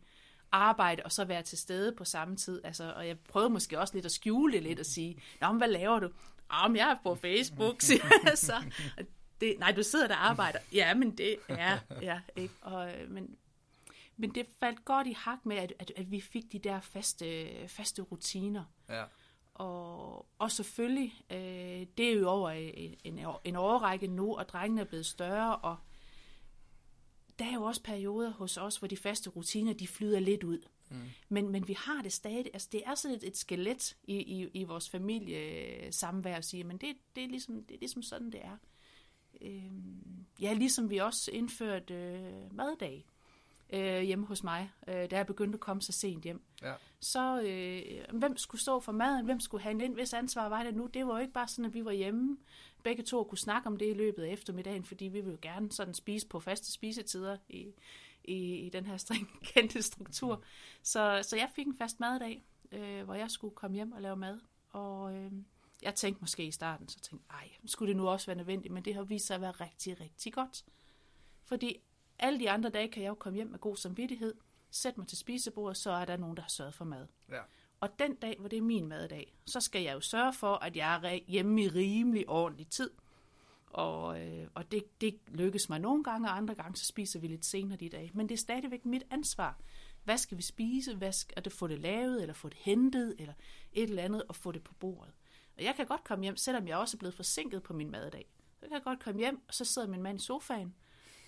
arbejde 0.53 1.03
og 1.05 1.13
så 1.13 1.25
være 1.25 1.43
til 1.43 1.59
stede 1.59 1.93
på 1.93 2.05
samme 2.05 2.37
tid. 2.37 2.61
Altså, 2.65 2.93
og 2.93 3.07
jeg 3.07 3.19
prøvede 3.19 3.51
måske 3.51 3.79
også 3.79 3.95
lidt 3.95 4.07
at 4.07 4.13
skjule 4.13 4.61
lidt 4.61 4.81
og 4.81 4.87
sige, 4.87 5.23
Nå, 5.41 5.49
men 5.49 5.57
hvad 5.57 5.69
laver 5.69 6.01
du? 6.01 6.11
Om 6.49 6.77
jeg 6.77 6.91
er 6.91 6.97
på 7.03 7.15
Facebook, 7.15 7.81
siger 7.83 8.05
jeg 8.25 8.39
så. 8.39 8.63
Det, 9.41 9.57
nej, 9.59 9.73
du 9.73 9.83
sidder 9.83 10.09
der 10.09 10.15
og 10.15 10.31
arbejder. 10.31 10.59
Ja, 10.73 10.95
men 10.95 11.19
det 11.19 11.37
er, 11.49 11.79
ja, 12.03 12.21
ikke? 12.37 12.55
Og, 12.61 12.95
øh, 12.95 13.11
men, 13.11 13.37
men 14.17 14.35
det 14.35 14.47
faldt 14.61 14.85
godt 14.85 15.07
i 15.07 15.13
hak 15.13 15.47
med, 15.47 15.57
at, 15.57 15.73
at, 15.79 15.93
at 15.97 16.11
vi 16.11 16.21
fik 16.21 16.53
de 16.53 16.59
der 16.59 16.81
faste, 16.81 17.49
faste 17.69 18.03
rutiner. 18.03 18.65
Ja. 18.89 19.05
Og, 19.55 20.27
og 20.39 20.51
selvfølgelig, 20.51 21.15
øh, 21.31 21.87
det 21.99 22.09
er 22.09 22.13
jo 22.13 22.29
over 22.29 22.51
en, 22.51 22.95
en, 23.05 23.27
en 23.45 23.57
overrække 23.57 24.07
nu, 24.07 24.37
og 24.37 24.49
drengene 24.49 24.81
er 24.81 24.85
blevet 24.85 25.07
større, 25.07 25.57
og 25.57 25.77
der 27.39 27.45
er 27.45 27.55
jo 27.55 27.63
også 27.63 27.83
perioder 27.83 28.31
hos 28.31 28.57
os, 28.57 28.77
hvor 28.77 28.89
de 28.89 28.97
faste 28.97 29.31
rutiner, 29.31 29.73
de 29.73 29.89
flyder 29.89 30.21
lidt 30.21 30.45
ud. 30.45 30.59
Mm. 30.91 30.97
Men, 31.29 31.49
men 31.49 31.69
vi 31.69 31.73
har 31.73 32.03
det 32.03 32.13
stadig, 32.13 32.51
altså 32.53 32.69
det 32.73 32.83
er 32.87 32.95
sådan 32.95 33.17
et, 33.17 33.25
et 33.25 33.37
skelet 33.37 33.97
i, 34.05 34.17
i, 34.17 34.49
i 34.55 34.65
vores 34.65 34.91
familie 34.91 35.93
samvær 35.93 36.37
at 36.37 36.45
sige, 36.45 36.65
men 36.65 36.77
det, 36.77 36.97
det, 37.17 37.25
er 37.25 37.29
ligesom, 37.29 37.65
det 37.65 37.75
er 37.75 37.79
ligesom 37.79 38.03
sådan, 38.03 38.33
det 38.33 38.41
er. 38.45 38.57
Øh, 39.41 39.73
ja, 40.41 40.53
ligesom 40.53 40.91
vi 40.91 40.99
også 40.99 41.31
indførte 41.31 41.95
øh, 41.95 42.57
maddag 42.57 43.07
øh, 43.71 44.03
hjemme 44.03 44.27
hos 44.27 44.45
mig, 44.45 44.71
øh, 44.89 45.11
da 45.11 45.17
jeg 45.17 45.27
begyndte 45.27 45.57
at 45.57 45.61
komme 45.61 45.83
så 45.83 45.93
sent 45.93 46.25
hjem. 46.25 46.43
Ja. 46.63 46.75
Så 47.01 47.41
øh, 47.43 48.19
hvem 48.19 48.37
skulle 48.37 48.61
stå 48.61 48.81
for 48.81 48.93
maden, 48.93 49.25
hvem 49.25 49.41
skulle 49.41 49.63
handle 49.63 49.85
ind, 49.85 49.95
hvis 49.95 50.13
ansvar 50.13 50.49
var 50.49 50.63
det 50.63 50.75
nu? 50.75 50.87
Det 50.87 51.07
var 51.07 51.13
jo 51.13 51.19
ikke 51.19 51.33
bare 51.33 51.49
sådan, 51.49 51.65
at 51.65 51.75
vi 51.75 51.85
var 51.85 51.93
hjemme, 51.93 52.37
begge 52.83 53.03
to 53.03 53.25
kunne 53.25 53.39
snakke 53.39 53.67
om 53.67 53.77
det 53.77 53.91
i 53.91 53.95
løbet 53.95 54.23
af 54.23 54.33
eftermiddagen, 54.33 54.85
fordi 54.85 55.05
vi 55.05 55.21
ville 55.21 55.31
jo 55.31 55.39
gerne 55.43 55.73
sådan 55.73 55.95
spise 55.95 56.27
på 56.27 56.41
faste 56.41 56.73
spisetider 56.73 57.37
i, 57.49 57.67
i, 58.29 58.67
i 58.67 58.69
den 58.69 58.87
her 58.87 58.97
stringente 58.97 59.83
struktur. 59.93 60.37
Mm. 60.37 60.43
Så, 60.83 61.21
så 61.23 61.37
jeg 61.37 61.51
fik 61.55 61.67
en 61.67 61.77
fast 61.77 62.01
maddag, 62.01 62.45
øh, 62.73 63.05
hvor 63.05 63.15
jeg 63.15 63.31
skulle 63.31 63.55
komme 63.55 63.75
hjem 63.75 63.93
og 63.93 64.03
lave 64.03 64.17
mad. 64.17 64.41
Og 64.71 65.15
øh, 65.15 65.33
jeg 65.83 65.95
tænkte 65.95 66.21
måske 66.21 66.47
i 66.47 66.51
starten, 66.51 66.89
så 66.89 67.01
tænkte 67.01 67.27
jeg, 67.31 67.51
skulle 67.67 67.89
det 67.89 67.97
nu 67.97 68.09
også 68.09 68.27
være 68.27 68.37
nødvendigt, 68.37 68.75
men 68.75 68.85
det 68.85 68.95
har 68.95 69.03
vist 69.03 69.27
sig 69.27 69.35
at 69.35 69.41
være 69.41 69.51
rigtig, 69.51 70.01
rigtig 70.01 70.33
godt. 70.33 70.65
Fordi 71.45 71.77
alle 72.19 72.39
de 72.39 72.51
andre 72.51 72.71
dage 72.71 72.89
kan 72.89 73.03
jeg 73.03 73.09
jo 73.09 73.15
komme 73.15 73.37
hjem 73.37 73.47
med 73.47 73.59
god 73.59 73.77
samvittighed, 73.77 74.35
sætte 74.71 75.01
mig 75.01 75.09
til 75.09 75.19
spisebordet, 75.19 75.77
så 75.77 75.91
er 75.91 76.05
der 76.05 76.17
nogen, 76.17 76.37
der 76.37 76.43
har 76.43 76.49
sørget 76.49 76.75
for 76.75 76.85
mad. 76.85 77.07
Ja. 77.29 77.41
Og 77.81 77.99
den 77.99 78.15
dag, 78.15 78.37
hvor 78.39 78.49
det 78.49 78.57
er 78.57 78.63
min 78.63 78.89
maddag, 78.89 79.35
så 79.47 79.61
skal 79.61 79.83
jeg 79.83 79.95
jo 79.95 80.01
sørge 80.01 80.33
for, 80.33 80.55
at 80.55 80.77
jeg 80.77 81.01
er 81.05 81.19
hjemme 81.27 81.63
i 81.63 81.69
rimelig 81.69 82.29
ordentlig 82.29 82.69
tid. 82.69 82.91
Og, 83.71 84.27
øh, 84.27 84.49
og 84.55 84.73
det, 84.73 85.01
det 85.01 85.19
lykkes 85.29 85.69
mig 85.69 85.79
nogle 85.79 86.05
gange, 86.05 86.29
og 86.29 86.37
andre 86.37 86.55
gange 86.55 86.77
så 86.77 86.85
spiser 86.85 87.21
vi 87.21 87.27
lidt 87.27 87.45
senere 87.45 87.77
de 87.77 87.89
dage. 87.89 88.11
Men 88.15 88.29
det 88.29 88.35
er 88.35 88.39
stadigvæk 88.39 88.85
mit 88.85 89.03
ansvar. 89.11 89.59
Hvad 90.05 90.19
skal 90.19 90.37
vi 90.37 90.43
spise? 90.43 90.95
Hvad 90.95 91.13
skal 91.13 91.45
det 91.45 91.53
få 91.53 91.67
det 91.67 91.79
lavet, 91.79 92.23
eller 92.23 92.35
få 92.35 92.49
det 92.49 92.59
hentet, 92.61 93.15
eller 93.19 93.35
et 93.73 93.91
eller 93.91 94.03
andet, 94.03 94.23
og 94.29 94.37
få 94.37 94.53
det 94.53 94.63
på 94.63 94.75
bordet. 94.75 95.13
Og 95.57 95.65
jeg 95.65 95.75
kan 95.75 95.87
godt 95.87 96.05
komme 96.05 96.23
hjem, 96.23 96.37
selvom 96.37 96.69
jeg 96.69 96.77
også 96.77 96.97
er 96.97 96.99
blevet 96.99 97.15
forsinket 97.15 97.63
på 97.63 97.73
min 97.73 97.91
maddag. 97.91 98.27
Så 98.61 98.67
kan 98.67 98.73
jeg 98.73 98.83
godt 98.83 99.01
komme 99.01 99.21
hjem, 99.21 99.43
og 99.49 99.55
så 99.55 99.65
sidder 99.65 99.89
min 99.89 100.03
mand 100.03 100.21
i 100.21 100.23
sofaen 100.23 100.75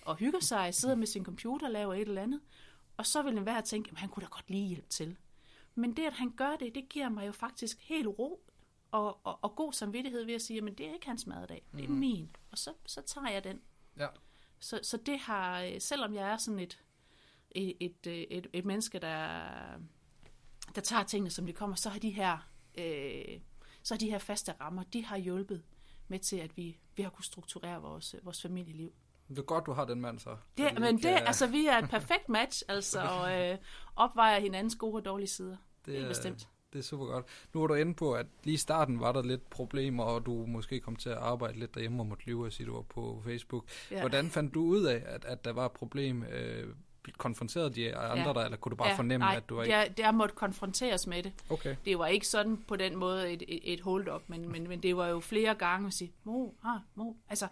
og 0.05 0.15
hygger 0.15 0.39
sig, 0.39 0.73
sidder 0.73 0.95
med 0.95 1.07
sin 1.07 1.25
computer 1.25 1.67
og 1.67 1.71
laver 1.71 1.93
et 1.93 2.01
eller 2.01 2.21
andet. 2.21 2.41
Og 2.97 3.05
så 3.05 3.21
vil 3.21 3.37
en 3.37 3.43
hver 3.43 3.61
tænke, 3.61 3.91
at 3.91 3.97
han 3.97 4.09
kunne 4.09 4.21
da 4.21 4.27
godt 4.31 4.49
lige 4.49 4.67
hjælpe 4.67 4.89
til. 4.89 5.17
Men 5.75 5.95
det, 5.95 6.05
at 6.05 6.13
han 6.13 6.31
gør 6.31 6.55
det, 6.55 6.75
det 6.75 6.89
giver 6.89 7.09
mig 7.09 7.27
jo 7.27 7.31
faktisk 7.31 7.81
helt 7.81 8.07
ro 8.07 8.43
og, 8.91 9.19
og, 9.23 9.39
og 9.41 9.55
god 9.55 9.73
samvittighed 9.73 10.25
ved 10.25 10.33
at 10.33 10.41
sige, 10.41 10.67
at 10.67 10.77
det 10.77 10.87
er 10.87 10.93
ikke 10.93 11.07
hans 11.07 11.27
maddag, 11.27 11.65
det 11.71 11.83
er 11.83 11.87
mm. 11.87 11.93
min. 11.93 12.35
Og 12.51 12.57
så, 12.57 12.73
så 12.85 13.01
tager 13.01 13.29
jeg 13.29 13.43
den. 13.43 13.61
Ja. 13.97 14.07
Så, 14.59 14.79
så 14.83 14.97
det 14.97 15.19
har, 15.19 15.61
øh, 15.61 15.81
selvom 15.81 16.13
jeg 16.13 16.31
er 16.31 16.37
sådan 16.37 16.59
et, 16.59 16.83
et, 17.51 17.77
et, 17.79 18.07
øh, 18.07 18.13
et, 18.13 18.47
et 18.53 18.65
menneske, 18.65 18.99
der, 18.99 19.41
der 20.75 20.81
tager 20.81 21.03
tingene, 21.03 21.29
som 21.29 21.45
de 21.45 21.53
kommer, 21.53 21.75
så 21.75 21.89
har 21.89 21.99
de 21.99 22.09
her, 22.09 22.49
øh, 22.77 23.39
så 23.83 23.93
har 23.93 23.99
de 23.99 24.09
her 24.09 24.17
faste 24.17 24.51
rammer, 24.61 24.83
de 24.83 25.05
har 25.05 25.17
hjulpet 25.17 25.63
med 26.07 26.19
til, 26.19 26.37
at 26.37 26.57
vi, 26.57 26.77
vi 26.95 27.03
har 27.03 27.09
kunnet 27.09 27.25
strukturere 27.25 27.81
vores, 27.81 28.15
vores 28.23 28.41
familieliv. 28.41 28.93
Det 29.29 29.39
er 29.39 29.43
godt, 29.43 29.65
du 29.65 29.71
har 29.71 29.85
den 29.85 30.01
mand 30.01 30.19
så. 30.19 30.37
Det, 30.57 30.79
men 30.79 30.95
det, 30.95 31.01
kan... 31.01 31.27
altså, 31.27 31.47
vi 31.47 31.65
er 31.65 31.77
et 31.77 31.89
perfekt 31.89 32.29
match, 32.29 32.63
altså, 32.67 33.01
og 33.13 33.41
øh, 33.41 33.57
opvejer 33.95 34.39
hinandens 34.39 34.75
gode 34.75 34.95
og 34.95 35.05
dårlige 35.05 35.27
sider. 35.27 35.57
Det, 35.85 35.93
det 35.93 36.03
er 36.03 36.07
bestemt. 36.07 36.49
Det 36.73 36.79
er 36.79 36.83
super 36.83 37.05
godt. 37.05 37.25
Nu 37.53 37.63
er 37.63 37.67
du 37.67 37.73
inde 37.73 37.93
på, 37.93 38.13
at 38.13 38.25
lige 38.43 38.53
i 38.53 38.57
starten 38.57 38.99
var 38.99 39.11
der 39.11 39.23
lidt 39.23 39.49
problemer, 39.49 40.03
og 40.03 40.25
du 40.25 40.45
måske 40.45 40.79
kom 40.79 40.95
til 40.95 41.09
at 41.09 41.17
arbejde 41.17 41.59
lidt 41.59 41.75
derhjemme 41.75 42.01
og 42.01 42.07
måtte 42.07 42.25
lyve 42.25 42.45
og 42.45 42.53
sige, 42.53 42.67
du 42.67 42.73
var 42.73 42.81
på 42.81 43.21
Facebook. 43.25 43.65
Ja. 43.91 43.99
Hvordan 43.99 44.29
fandt 44.29 44.53
du 44.53 44.61
ud 44.61 44.83
af, 44.83 45.03
at, 45.05 45.25
at 45.25 45.45
der 45.45 45.53
var 45.53 45.65
et 45.65 45.71
problem? 45.71 46.23
Øh, 46.23 46.67
konfronterede 47.17 47.73
de 47.73 47.95
andre 47.95 48.27
ja. 48.27 48.33
der, 48.33 48.45
eller 48.45 48.57
kunne 48.57 48.69
du 48.69 48.75
bare 48.75 48.89
ja, 48.89 48.95
fornemme, 48.95 49.25
nej, 49.25 49.35
at 49.35 49.49
du 49.49 49.55
var 49.55 49.63
ikke... 49.63 49.75
Nej, 49.75 49.93
der 49.97 50.11
måtte 50.11 50.35
konfronteres 50.35 51.07
med 51.07 51.23
det. 51.23 51.33
Okay. 51.49 51.75
Det 51.85 51.99
var 51.99 52.07
ikke 52.07 52.27
sådan 52.27 52.57
på 52.67 52.75
den 52.75 52.95
måde 52.95 53.31
et, 53.31 53.43
et, 53.47 53.73
et 53.73 53.81
hold-up, 53.81 54.21
men, 54.27 54.51
men, 54.51 54.67
men 54.67 54.83
det 54.83 54.97
var 54.97 55.07
jo 55.07 55.19
flere 55.19 55.55
gange 55.55 55.87
at 55.87 55.93
sige, 55.93 56.11
mor, 56.23 56.53
ah, 56.65 56.79
mor, 56.95 57.15
altså, 57.29 57.47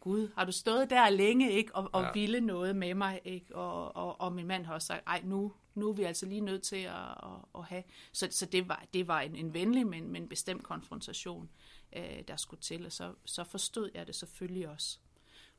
gud, 0.00 0.28
har 0.36 0.44
du 0.44 0.52
stået 0.52 0.90
der 0.90 1.10
længe, 1.10 1.52
ikke, 1.52 1.74
og, 1.74 1.90
og 1.92 2.02
ja. 2.02 2.08
ville 2.14 2.40
noget 2.40 2.76
med 2.76 2.94
mig, 2.94 3.20
ikke, 3.24 3.56
og, 3.56 3.96
og, 3.96 4.20
og 4.20 4.32
min 4.32 4.46
mand 4.46 4.66
har 4.66 4.74
også 4.74 4.86
sagt, 4.86 5.02
ej, 5.06 5.20
nu, 5.24 5.52
nu 5.74 5.88
er 5.88 5.92
vi 5.92 6.02
altså 6.02 6.26
lige 6.26 6.40
nødt 6.40 6.62
til 6.62 6.76
at, 6.76 6.94
at, 6.94 7.38
at 7.54 7.64
have, 7.64 7.82
så, 8.12 8.28
så 8.30 8.46
det 8.46 8.68
var, 8.68 8.84
det 8.94 9.08
var 9.08 9.20
en, 9.20 9.36
en 9.36 9.54
venlig, 9.54 9.86
men, 9.86 10.08
men 10.08 10.28
bestemt 10.28 10.62
konfrontation, 10.62 11.50
øh, 11.96 12.22
der 12.28 12.36
skulle 12.36 12.60
til, 12.60 12.86
og 12.86 12.92
så, 12.92 13.14
så 13.24 13.44
forstod 13.44 13.90
jeg 13.94 14.06
det 14.06 14.14
selvfølgelig 14.14 14.68
også. 14.68 14.98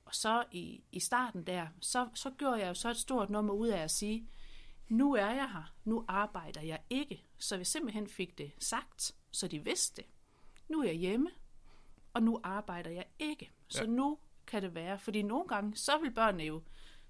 Og 0.05 0.15
så 0.15 0.43
i, 0.51 0.83
i 0.91 0.99
starten 0.99 1.43
der, 1.43 1.67
så, 1.81 2.09
så 2.13 2.31
gjorde 2.37 2.59
jeg 2.59 2.67
jo 2.67 2.73
så 2.73 2.89
et 2.89 2.97
stort 2.97 3.29
nummer 3.29 3.53
ud 3.53 3.67
af 3.67 3.79
at 3.79 3.91
sige, 3.91 4.27
nu 4.89 5.13
er 5.13 5.29
jeg 5.29 5.51
her, 5.51 5.73
nu 5.85 6.05
arbejder 6.07 6.61
jeg 6.61 6.79
ikke, 6.89 7.23
så 7.37 7.57
vi 7.57 7.63
simpelthen 7.63 8.07
fik 8.07 8.37
det 8.37 8.51
sagt, 8.59 9.15
så 9.31 9.47
de 9.47 9.59
vidste 9.59 10.01
det. 10.01 10.05
Nu 10.69 10.79
er 10.79 10.85
jeg 10.85 10.95
hjemme, 10.95 11.29
og 12.13 12.23
nu 12.23 12.39
arbejder 12.43 12.91
jeg 12.91 13.05
ikke. 13.19 13.51
Så 13.67 13.83
ja. 13.83 13.89
nu 13.89 14.17
kan 14.47 14.61
det 14.61 14.75
være. 14.75 14.99
Fordi 14.99 15.21
nogle 15.21 15.47
gange, 15.47 15.75
så 15.75 15.97
vil 15.97 16.11
børnene 16.11 16.43
jo 16.43 16.61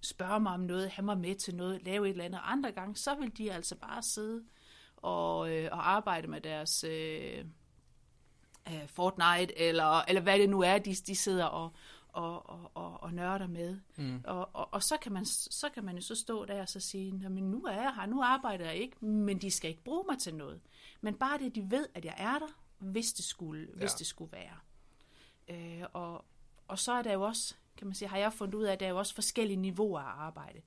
spørge 0.05 0.39
mig 0.39 0.53
om 0.53 0.59
noget, 0.59 0.89
have 0.89 1.05
mig 1.05 1.17
med 1.17 1.35
til 1.35 1.55
noget, 1.55 1.83
lave 1.83 2.05
et 2.05 2.12
eller 2.12 2.25
andet. 2.25 2.39
Andre 2.43 2.71
gange, 2.71 2.95
så 2.95 3.15
vil 3.15 3.38
de 3.38 3.51
altså 3.51 3.75
bare 3.75 4.03
sidde 4.03 4.43
og, 4.97 5.51
øh, 5.51 5.69
og 5.71 5.89
arbejde 5.89 6.27
med 6.27 6.41
deres 6.41 6.83
øh, 6.83 7.45
øh, 8.67 8.88
Fortnite, 8.88 9.59
eller, 9.59 10.01
eller 10.01 10.21
hvad 10.21 10.39
det 10.39 10.50
nu 10.50 10.62
er, 10.62 10.77
de, 10.77 10.95
de 10.95 11.15
sidder 11.15 11.45
og, 11.45 11.71
og, 12.07 12.50
og, 12.50 12.71
og, 12.74 13.03
og 13.03 13.13
nørder 13.13 13.47
med. 13.47 13.79
Mm. 13.95 14.21
Og, 14.24 14.50
og, 14.53 14.74
og 14.74 14.83
så, 14.83 14.97
kan 15.01 15.13
man, 15.13 15.25
så 15.25 15.69
kan 15.74 15.85
man 15.85 15.95
jo 15.95 16.01
så 16.01 16.15
stå 16.15 16.45
der 16.45 16.62
og 16.62 16.69
så 16.69 16.79
sige, 16.79 17.12
men 17.12 17.43
nu 17.43 17.63
er 17.63 17.81
jeg 17.81 17.95
her, 17.95 18.05
nu 18.05 18.21
arbejder 18.21 18.65
jeg 18.65 18.75
ikke, 18.75 19.05
men 19.05 19.41
de 19.41 19.51
skal 19.51 19.69
ikke 19.69 19.83
bruge 19.83 20.03
mig 20.09 20.19
til 20.19 20.35
noget. 20.35 20.62
Men 21.01 21.15
bare 21.15 21.38
det, 21.38 21.55
de 21.55 21.71
ved, 21.71 21.88
at 21.93 22.05
jeg 22.05 22.15
er 22.17 22.39
der, 22.39 22.59
hvis 22.79 23.13
det 23.13 23.25
skulle, 23.25 23.67
ja. 23.69 23.79
hvis 23.79 23.93
det 23.93 24.07
skulle 24.07 24.31
være. 24.31 24.57
Øh, 25.47 25.85
og, 25.93 26.25
og 26.67 26.79
så 26.79 26.91
er 26.91 27.01
der 27.01 27.13
jo 27.13 27.21
også, 27.21 27.55
kan 27.77 27.88
man 27.88 27.96
sige, 27.96 28.10
har 28.10 28.17
jeg 28.17 28.34
fundet 28.34 28.55
ud 28.55 28.63
af, 28.63 28.74
at 28.74 28.79
der 28.79 28.86
er 28.86 28.89
jo 28.89 28.98
også 28.98 29.15
forskellige 29.15 29.58
niveauer 29.58 30.00
af 30.00 30.25
arbejde. 30.25 30.62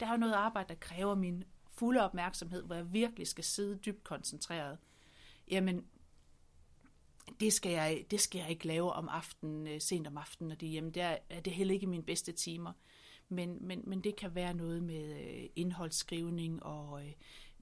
Der 0.00 0.06
er 0.06 0.10
jo 0.10 0.16
noget 0.16 0.32
arbejde, 0.32 0.68
der 0.68 0.74
kræver 0.74 1.14
min 1.14 1.44
fulde 1.70 2.04
opmærksomhed, 2.04 2.62
hvor 2.62 2.74
jeg 2.74 2.92
virkelig 2.92 3.26
skal 3.26 3.44
sidde 3.44 3.76
dybt 3.76 4.04
koncentreret. 4.04 4.78
Jamen, 5.50 5.84
det 7.40 7.52
skal 7.52 7.72
jeg, 7.72 8.04
det 8.10 8.20
skal 8.20 8.38
jeg 8.38 8.50
ikke 8.50 8.66
lave 8.66 8.92
om 8.92 9.08
aftenen, 9.08 9.66
øh, 9.66 9.80
sent 9.80 10.06
om 10.06 10.16
aftenen, 10.16 10.48
når 10.48 10.56
det 10.56 10.66
er 10.66 10.70
hjemme. 10.70 10.90
Det 10.90 11.02
er, 11.02 11.18
det 11.30 11.46
er 11.46 11.54
heller 11.54 11.74
ikke 11.74 11.86
mine 11.86 12.02
bedste 12.02 12.32
timer. 12.32 12.72
Men, 13.28 13.58
men, 13.60 13.82
men 13.86 14.00
det 14.00 14.16
kan 14.16 14.34
være 14.34 14.54
noget 14.54 14.82
med 14.82 15.20
øh, 15.20 15.48
indholdsskrivning 15.56 16.62
og 16.62 17.04
øh, 17.04 17.12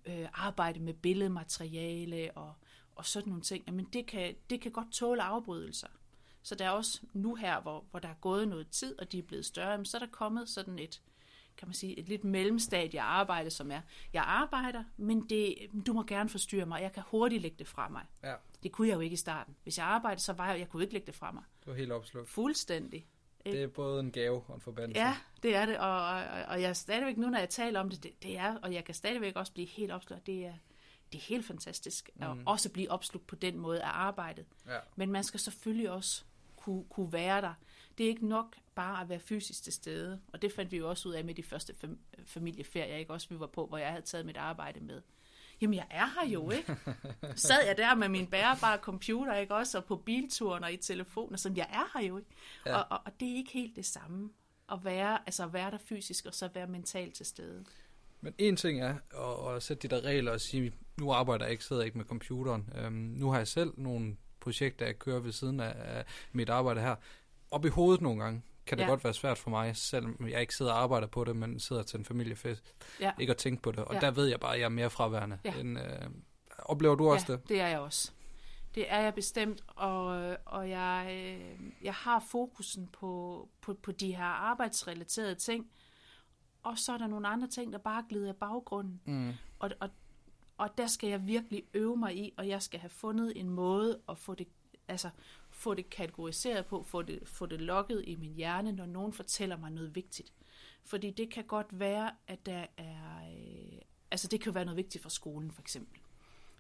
øh, 0.07 0.29
arbejde 0.33 0.81
med 0.81 0.95
billedmateriale 0.95 2.31
og, 2.37 2.53
og 2.95 3.07
sådan 3.07 3.29
nogle 3.29 3.43
ting. 3.43 3.65
Jamen 3.67 3.85
det 3.93 4.07
kan, 4.07 4.35
det 4.51 4.61
kan 4.61 4.73
godt 4.73 4.93
tåle 4.93 5.23
afbrydelser. 5.23 5.89
Så 6.43 6.55
der 6.55 6.65
er 6.65 6.71
også 6.71 7.01
nu 7.13 7.35
her, 7.35 7.61
hvor, 7.61 7.85
hvor 7.91 8.01
der 8.01 8.09
er 8.09 8.15
gået 8.21 8.49
noget 8.49 8.69
tid, 8.69 8.99
og 8.99 9.13
de 9.13 9.19
er 9.19 9.23
blevet 9.23 9.45
større, 9.45 9.85
så 9.85 9.97
er 9.97 9.99
der 9.99 10.07
kommet 10.07 10.49
sådan 10.49 10.79
et, 10.79 11.03
kan 11.57 11.69
man 11.69 11.75
sige, 11.75 11.99
et 11.99 12.09
lidt 12.09 12.25
mellemstadie 12.25 13.01
arbejde, 13.01 13.51
som 13.51 13.71
er, 13.71 13.81
jeg 14.13 14.23
arbejder, 14.23 14.85
men 14.97 15.29
det, 15.29 15.55
du 15.87 15.93
må 15.93 16.03
gerne 16.03 16.29
forstyrre 16.29 16.67
mig, 16.67 16.83
jeg 16.83 16.93
kan 16.93 17.03
hurtigt 17.07 17.43
lægge 17.43 17.57
det 17.59 17.67
fra 17.67 17.89
mig. 17.89 18.05
Ja. 18.25 18.35
Det 18.63 18.73
kunne 18.73 18.89
jeg 18.89 18.95
jo 18.95 19.01
ikke 19.01 19.15
i 19.15 19.17
starten. 19.17 19.57
Hvis 19.63 19.79
jeg 19.79 19.87
arbejdede, 19.87 20.21
så 20.21 20.33
var 20.33 20.51
jeg, 20.51 20.59
jeg 20.59 20.69
kunne 20.69 20.83
ikke 20.83 20.95
lægge 20.95 21.07
det 21.07 21.15
fra 21.15 21.33
mig. 21.33 21.43
Du 21.65 21.71
var 21.71 21.77
helt 21.77 21.93
opslugt. 21.93 22.29
Fuldstændig. 22.29 23.07
Det 23.45 23.63
er 23.63 23.67
både 23.67 24.01
en 24.01 24.13
gave 24.13 24.43
og 24.49 24.55
en 24.55 24.61
forbandelse. 24.61 25.03
Ja, 25.03 25.17
det 25.43 25.57
er 25.57 25.67
det, 25.67 25.79
og, 25.79 26.07
og, 26.07 26.23
og 26.49 26.63
jeg 26.63 26.69
er 26.69 26.73
stadigvæk, 26.73 27.17
nu 27.17 27.31
når 27.31 27.39
jeg 27.39 27.49
taler 27.49 27.81
om 27.81 27.91
det, 27.91 28.03
det, 28.03 28.23
det 28.23 28.39
er, 28.39 28.57
og 28.57 28.73
jeg 28.75 28.85
kan 28.85 28.95
stadigvæk 28.95 29.37
også 29.37 29.53
blive 29.53 29.67
helt 29.67 29.93
opslugt, 29.93 30.27
det 30.27 30.47
er, 30.47 30.55
det 31.13 31.19
er 31.19 31.23
helt 31.23 31.47
fantastisk, 31.47 32.11
mm. 32.15 32.23
at 32.23 32.37
også 32.47 32.71
blive 32.71 32.91
opslugt 32.91 33.27
på 33.27 33.37
den 33.37 33.59
måde 33.59 33.83
af 33.83 33.91
arbejdet. 33.93 34.47
Ja. 34.67 34.79
Men 34.97 35.13
man 35.13 35.25
skal 35.25 35.41
selvfølgelig 35.41 35.91
også 35.91 36.25
kunne, 36.61 36.85
kunne 36.91 37.13
være 37.13 37.41
der. 37.41 37.55
Det 37.99 38.05
er 38.05 38.09
ikke 38.09 38.27
nok 38.29 38.57
bare 38.75 39.03
at 39.03 39.09
være 39.09 39.21
fysisk 39.21 39.63
til 39.63 39.73
stede, 39.73 40.21
og 40.33 40.43
det 40.43 40.53
fandt 40.53 40.73
vi 40.73 40.77
jo 40.77 40.89
også 40.91 41.09
ud 41.09 41.15
af 41.15 41.25
med 41.25 41.35
de 41.35 41.43
første 41.43 41.75
fam- 41.85 42.25
familieferier, 42.27 42.97
ikke? 42.97 43.13
Også 43.13 43.29
vi 43.29 43.41
var 43.41 43.47
på, 43.47 43.67
hvor 43.67 43.79
jeg 43.79 43.89
havde 43.89 44.03
taget 44.03 44.27
mit 44.27 44.37
arbejde 44.37 44.81
med. 44.81 45.03
Jamen, 45.61 45.75
jeg 45.75 45.87
er 45.91 46.07
her 46.21 46.29
jo, 46.29 46.51
ikke? 46.51 46.77
Sad 47.37 47.67
jeg 47.67 47.77
der 47.77 47.95
med 47.95 48.09
min 48.09 48.27
bærbare 48.27 48.79
computer, 48.79 49.37
ikke? 49.37 49.55
Også 49.55 49.79
og 49.79 49.85
på 49.85 49.97
bilturen 49.97 50.65
og 50.65 50.73
i 50.73 50.77
telefonen, 50.77 51.39
sådan, 51.39 51.57
jeg 51.57 51.69
er 51.73 51.99
her 51.99 52.07
jo, 52.07 52.19
ikke? 52.19 52.31
Ja. 52.67 52.77
Og, 52.77 52.87
og, 52.91 53.01
og 53.05 53.21
det 53.21 53.31
er 53.31 53.35
ikke 53.35 53.53
helt 53.53 53.77
det 53.77 53.87
samme 53.87 54.31
at 54.73 54.85
være, 54.85 55.19
altså 55.27 55.45
at 55.45 55.53
være 55.53 55.71
der 55.71 55.79
fysisk, 55.79 56.27
og 56.27 56.35
så 56.35 56.49
være 56.55 56.67
mentalt 56.67 57.15
til 57.15 57.27
stede. 57.27 57.65
Men 58.21 58.35
en 58.39 58.57
ting 58.57 58.81
er 58.81 58.95
at, 59.49 59.57
at 59.57 59.63
sætte 59.63 59.89
de 59.89 59.95
der 59.95 60.01
regler 60.01 60.33
og 60.33 60.41
sige, 60.41 60.73
nu 60.99 61.13
arbejder 61.13 61.45
jeg 61.45 61.53
ikke, 61.53 61.65
sidder 61.65 61.83
jeg 61.83 61.87
ikke 61.87 61.99
med 61.99 62.07
computeren. 62.07 62.71
Øhm, 62.77 62.93
nu 62.93 63.31
har 63.31 63.39
jeg 63.39 63.49
selv 63.49 63.73
nogle 63.77 64.17
projekter, 64.41 64.87
jeg 64.87 64.99
kører 64.99 65.21
ved 65.21 65.33
siden 65.33 65.61
af, 65.61 65.75
af 65.77 66.05
mit 66.33 66.49
arbejde 66.49 66.81
her. 66.81 66.97
Op 67.51 67.65
i 67.65 67.69
hovedet 67.69 68.01
nogle 68.01 68.23
gange 68.23 68.43
kan 68.67 68.79
det 68.79 68.85
ja. 68.85 68.89
godt 68.89 69.05
være 69.05 69.15
svært 69.15 69.39
for 69.39 69.51
mig, 69.51 69.77
selvom 69.77 70.29
jeg 70.29 70.41
ikke 70.41 70.55
sidder 70.55 70.73
og 70.73 70.83
arbejder 70.83 71.07
på 71.07 71.25
det, 71.25 71.37
men 71.37 71.61
sidder 71.61 71.83
til 71.83 71.99
en 71.99 72.05
familiefest. 72.05 72.75
Ja. 73.01 73.13
Ikke 73.19 73.31
at 73.31 73.37
tænke 73.37 73.63
på 73.63 73.73
det. 73.73 73.79
Og 73.79 73.95
ja. 73.95 74.01
der 74.01 74.11
ved 74.11 74.27
jeg 74.27 74.41
bare, 74.41 74.55
at 74.55 74.61
jeg 74.61 74.65
er 74.65 74.69
mere 74.69 74.91
fraværende. 74.91 75.39
Ja. 75.45 75.55
End, 75.55 75.79
øh, 75.79 76.11
oplever 76.59 76.95
du 76.95 77.11
også 77.11 77.27
ja, 77.29 77.37
det? 77.37 77.49
det 77.49 77.61
er 77.61 77.67
jeg 77.67 77.79
også. 77.79 78.13
Det 78.75 78.93
er 78.93 79.01
jeg 79.01 79.15
bestemt, 79.15 79.63
og, 79.67 80.37
og 80.45 80.71
jeg, 80.71 81.09
øh, 81.11 81.61
jeg 81.83 81.95
har 81.95 82.25
fokusen 82.31 82.89
på, 82.93 83.49
på, 83.61 83.75
på 83.75 83.93
de 83.93 84.17
her 84.17 84.25
arbejdsrelaterede 84.25 85.35
ting, 85.35 85.71
og 86.63 86.79
så 86.79 86.93
er 86.93 86.99
der 86.99 87.07
nogle 87.07 87.29
andre 87.29 87.49
ting, 87.49 87.73
der 87.73 87.79
bare 87.79 88.05
glider 88.09 88.31
i 88.31 88.37
baggrunden. 88.41 89.01
Mm. 89.05 89.33
Og, 89.59 89.71
og 89.81 89.91
og 90.61 90.79
der 90.79 90.87
skal 90.87 91.11
jeg 91.11 91.27
virkelig 91.27 91.65
øve 91.75 91.97
mig 91.97 92.17
i, 92.17 92.33
og 92.37 92.49
jeg 92.49 92.63
skal 92.63 92.81
have 92.81 92.91
fundet 92.91 93.33
en 93.37 93.51
måde 93.51 94.01
at 94.09 94.19
få 94.19 94.35
det, 94.35 94.49
altså, 94.89 95.11
få 95.51 95.75
det 95.75 95.91
kategoriseret 95.91 96.67
på, 96.67 96.83
få 96.83 97.03
det, 97.03 97.29
få 97.29 97.47
det 97.47 97.61
lukket 97.61 98.05
i 98.07 98.17
min 98.17 98.35
hjerne, 98.35 98.73
når 98.73 98.87
nogen 98.87 99.13
fortæller 99.13 99.57
mig 99.57 99.71
noget 99.71 99.95
vigtigt. 99.95 100.33
Fordi 100.85 101.11
det 101.11 101.31
kan 101.31 101.45
godt 101.45 101.67
være, 101.71 102.11
at 102.27 102.47
der 102.47 102.67
er... 102.77 103.31
Øh, 103.33 103.79
altså 104.11 104.29
det 104.29 104.41
kan 104.41 104.55
være 104.55 104.65
noget 104.65 104.77
vigtigt 104.77 105.03
for 105.03 105.11
skolen, 105.11 105.51
for 105.51 105.63
eksempel. 105.63 106.01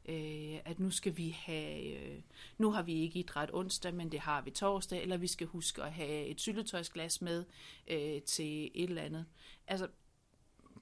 Øh, 0.04 0.58
at 0.64 0.78
nu 0.78 0.90
skal 0.90 1.16
vi 1.16 1.28
have... 1.28 1.82
Øh, 1.82 2.22
nu 2.58 2.72
har 2.72 2.82
vi 2.82 2.94
ikke 2.94 3.18
idræt 3.18 3.50
onsdag, 3.52 3.94
men 3.94 4.12
det 4.12 4.20
har 4.20 4.40
vi 4.42 4.50
torsdag, 4.50 5.02
eller 5.02 5.16
vi 5.16 5.26
skal 5.26 5.46
huske 5.46 5.82
at 5.82 5.92
have 5.92 6.26
et 6.26 6.40
syltetøjsglas 6.40 7.22
med 7.22 7.44
øh, 7.88 8.22
til 8.22 8.70
et 8.74 8.88
eller 8.88 9.02
andet. 9.02 9.26
Altså, 9.66 9.88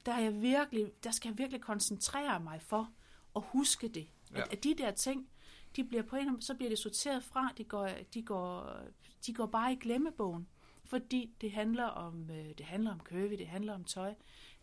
der, 0.07 0.13
er 0.13 0.21
jeg 0.21 0.43
virkelig, 0.43 0.93
der 1.05 1.11
skal 1.11 1.29
jeg 1.29 1.39
virkelig 1.39 1.61
koncentrere 1.61 2.41
mig 2.41 2.63
for, 2.63 2.91
at 3.39 3.45
huske 3.47 3.89
det. 3.89 4.09
Ja. 4.33 4.41
At, 4.41 4.53
at 4.53 4.65
de 4.65 4.75
der 4.79 4.91
ting, 4.91 5.29
de 5.77 5.85
bliver 5.85 6.03
på 6.03 6.17
en, 6.17 6.43
så 6.43 6.55
bliver 6.55 6.69
det 6.69 6.79
sorteret 6.79 7.25
fra, 7.25 7.53
de 7.59 7.65
går, 7.65 7.89
de 8.15 8.23
går, 8.23 8.81
de 9.27 9.35
går 9.35 9.47
bare 9.47 9.73
i 9.73 9.77
glemmebogen. 9.77 10.49
Fordi 10.85 11.35
det 11.41 11.53
handler 11.53 11.85
om, 11.85 12.31
øh, 12.31 12.51
det 12.59 12.67
handler 12.67 12.93
om 12.93 13.01
køve, 13.01 13.37
det 13.37 13.47
handler 13.47 13.75
om 13.75 13.85
tøj. 13.85 14.15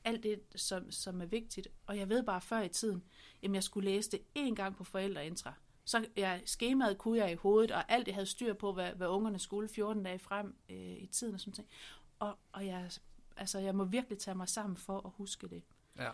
alt 0.04 0.24
det, 0.24 0.42
som, 0.56 0.92
som 0.92 1.22
er 1.22 1.26
vigtigt. 1.26 1.68
Og 1.88 1.98
jeg 1.98 2.10
ved 2.10 2.24
bare 2.24 2.42
før 2.42 2.62
i 2.62 2.70
tiden, 2.70 3.04
jamen 3.42 3.56
jeg 3.56 3.64
skulle 3.64 3.90
læse 3.92 4.12
det 4.12 4.22
en 4.36 4.56
gang 4.56 4.76
på 4.76 4.84
forældreintra. 4.84 5.54
Så 5.86 6.06
jeg, 6.16 6.42
skemaet 6.46 6.98
kunne 6.98 7.18
jeg 7.18 7.32
i 7.32 7.36
hovedet, 7.36 7.72
og 7.72 7.92
alt 7.92 8.08
jeg 8.08 8.16
havde 8.16 8.26
styr 8.26 8.54
på, 8.54 8.74
hvad, 8.74 8.92
hvad 8.92 9.08
ungerne 9.08 9.40
skulle 9.40 9.70
14 9.70 10.04
dage 10.04 10.20
frem 10.20 10.56
øh, 10.70 10.78
i 10.78 11.10
tiden 11.12 11.34
og 11.34 11.40
sådan 11.40 11.54
noget. 11.58 11.72
Og, 12.20 12.38
og 12.52 12.66
jeg, 12.66 12.92
altså, 13.38 13.60
jeg 13.60 13.76
må 13.76 13.84
virkelig 13.84 14.18
tage 14.18 14.36
mig 14.36 14.50
sammen 14.50 14.78
for 14.78 14.98
at 15.06 15.12
huske 15.18 15.48
det. 15.48 15.64
Ja. 15.98 16.12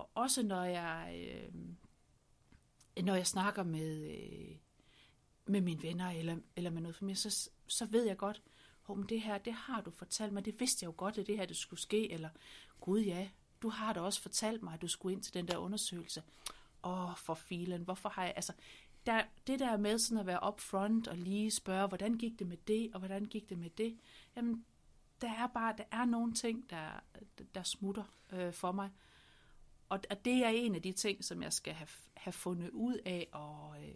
Og 0.00 0.10
også 0.14 0.42
når 0.42 0.64
jeg, 0.64 1.14
øh, 1.16 3.04
når 3.04 3.14
jeg 3.14 3.26
snakker 3.26 3.62
med, 3.62 4.10
øh, 4.10 4.56
med 5.46 5.60
mine 5.60 5.82
venner 5.82 6.10
eller, 6.10 6.36
eller 6.56 6.70
med 6.70 6.82
noget 6.82 6.96
familie, 6.96 7.16
så, 7.16 7.50
så 7.66 7.86
ved 7.86 8.06
jeg 8.06 8.16
godt, 8.16 8.42
oh, 8.88 8.98
men 8.98 9.08
det 9.08 9.20
her, 9.20 9.38
det 9.38 9.52
har 9.52 9.80
du 9.80 9.90
fortalt 9.90 10.32
mig, 10.32 10.44
det 10.44 10.60
vidste 10.60 10.84
jeg 10.84 10.86
jo 10.86 10.94
godt, 10.96 11.18
at 11.18 11.26
det 11.26 11.36
her 11.36 11.46
det 11.46 11.56
skulle 11.56 11.80
ske, 11.80 12.12
eller 12.12 12.28
gud 12.80 13.00
ja, 13.00 13.28
du 13.62 13.68
har 13.68 13.92
da 13.92 14.00
også 14.00 14.22
fortalt 14.22 14.62
mig, 14.62 14.74
at 14.74 14.82
du 14.82 14.88
skulle 14.88 15.12
ind 15.12 15.22
til 15.22 15.34
den 15.34 15.48
der 15.48 15.56
undersøgelse. 15.56 16.22
Åh, 16.84 17.10
oh, 17.10 17.16
for 17.16 17.34
filen, 17.34 17.82
hvorfor 17.82 18.08
har 18.08 18.24
jeg, 18.24 18.32
altså, 18.36 18.52
der, 19.06 19.22
det 19.46 19.58
der 19.58 19.76
med 19.76 19.98
sådan 19.98 20.18
at 20.18 20.26
være 20.26 20.48
upfront 20.48 21.08
og 21.08 21.16
lige 21.16 21.50
spørge, 21.50 21.88
hvordan 21.88 22.14
gik 22.14 22.38
det 22.38 22.46
med 22.46 22.56
det, 22.56 22.90
og 22.92 22.98
hvordan 22.98 23.24
gik 23.24 23.48
det 23.48 23.58
med 23.58 23.70
det, 23.70 23.98
jamen, 24.36 24.64
der 25.20 25.32
er 25.32 25.46
bare, 25.46 25.74
der 25.78 25.84
er 25.90 26.04
nogle 26.04 26.34
ting, 26.34 26.70
der, 26.70 26.90
der 27.54 27.62
smutter 27.62 28.04
øh, 28.32 28.52
for 28.52 28.72
mig. 28.72 28.90
Og, 29.90 30.00
og 30.10 30.24
det 30.24 30.44
er 30.44 30.48
en 30.48 30.74
af 30.74 30.82
de 30.82 30.92
ting, 30.92 31.24
som 31.24 31.42
jeg 31.42 31.52
skal 31.52 31.72
have, 31.72 31.88
have 32.14 32.32
fundet 32.32 32.70
ud 32.70 32.98
af, 33.04 33.28
og 33.32 33.76
øh, 33.82 33.94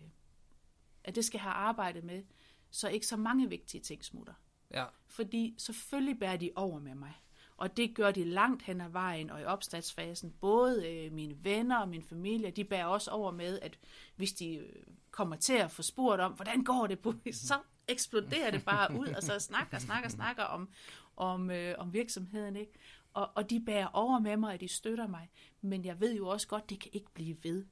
at 1.04 1.14
det 1.14 1.24
skal 1.24 1.40
have 1.40 1.52
arbejdet 1.52 2.04
med, 2.04 2.22
så 2.70 2.88
ikke 2.88 3.06
så 3.06 3.16
mange 3.16 3.48
vigtige 3.48 3.80
ting 3.80 4.04
smutter. 4.04 4.34
Ja. 4.70 4.84
Fordi 5.06 5.54
selvfølgelig 5.58 6.18
bærer 6.18 6.36
de 6.36 6.50
over 6.56 6.80
med 6.80 6.94
mig. 6.94 7.12
Og 7.56 7.76
det 7.76 7.94
gør 7.94 8.10
de 8.10 8.24
langt 8.24 8.62
hen 8.62 8.80
ad 8.80 8.88
vejen 8.88 9.30
og 9.30 9.40
i 9.40 9.44
opstartsfasen. 9.44 10.34
Både 10.40 10.88
øh, 10.88 11.12
mine 11.12 11.44
venner 11.44 11.78
og 11.78 11.88
min 11.88 12.02
familie, 12.02 12.50
de 12.50 12.64
bærer 12.64 12.86
også 12.86 13.10
over 13.10 13.30
med, 13.30 13.58
at 13.62 13.78
hvis 14.16 14.32
de 14.32 14.54
øh, 14.54 14.82
kommer 15.10 15.36
til 15.36 15.54
at 15.54 15.70
få 15.70 15.82
spurgt 15.82 16.20
om, 16.20 16.32
hvordan 16.32 16.64
går 16.64 16.86
det 16.86 16.98
på, 16.98 17.14
så 17.32 17.58
eksploderer 17.88 18.50
det 18.50 18.64
bare 18.64 18.98
ud, 18.98 19.06
og 19.06 19.22
så 19.22 19.38
snakker, 19.38 19.78
snakker, 19.78 20.08
snakker 20.08 20.42
om, 20.42 20.68
om, 21.16 21.50
øh, 21.50 21.74
om 21.78 21.92
virksomheden. 21.92 22.56
Ikke? 22.56 22.72
Og, 23.14 23.30
og 23.35 23.50
de 23.50 23.61
bærer 23.61 23.87
over 23.87 24.18
med 24.18 24.37
mig, 24.37 24.54
og 24.54 24.61
de 24.61 24.68
støtter 24.68 25.06
mig. 25.06 25.30
Men 25.61 25.85
jeg 25.85 26.00
ved 26.00 26.16
jo 26.16 26.28
også 26.28 26.49
godt, 26.49 26.71
det 26.71 26.80
kan 26.80 26.90
ikke 26.94 27.11
blive 27.14 27.37
ved. 27.44 27.64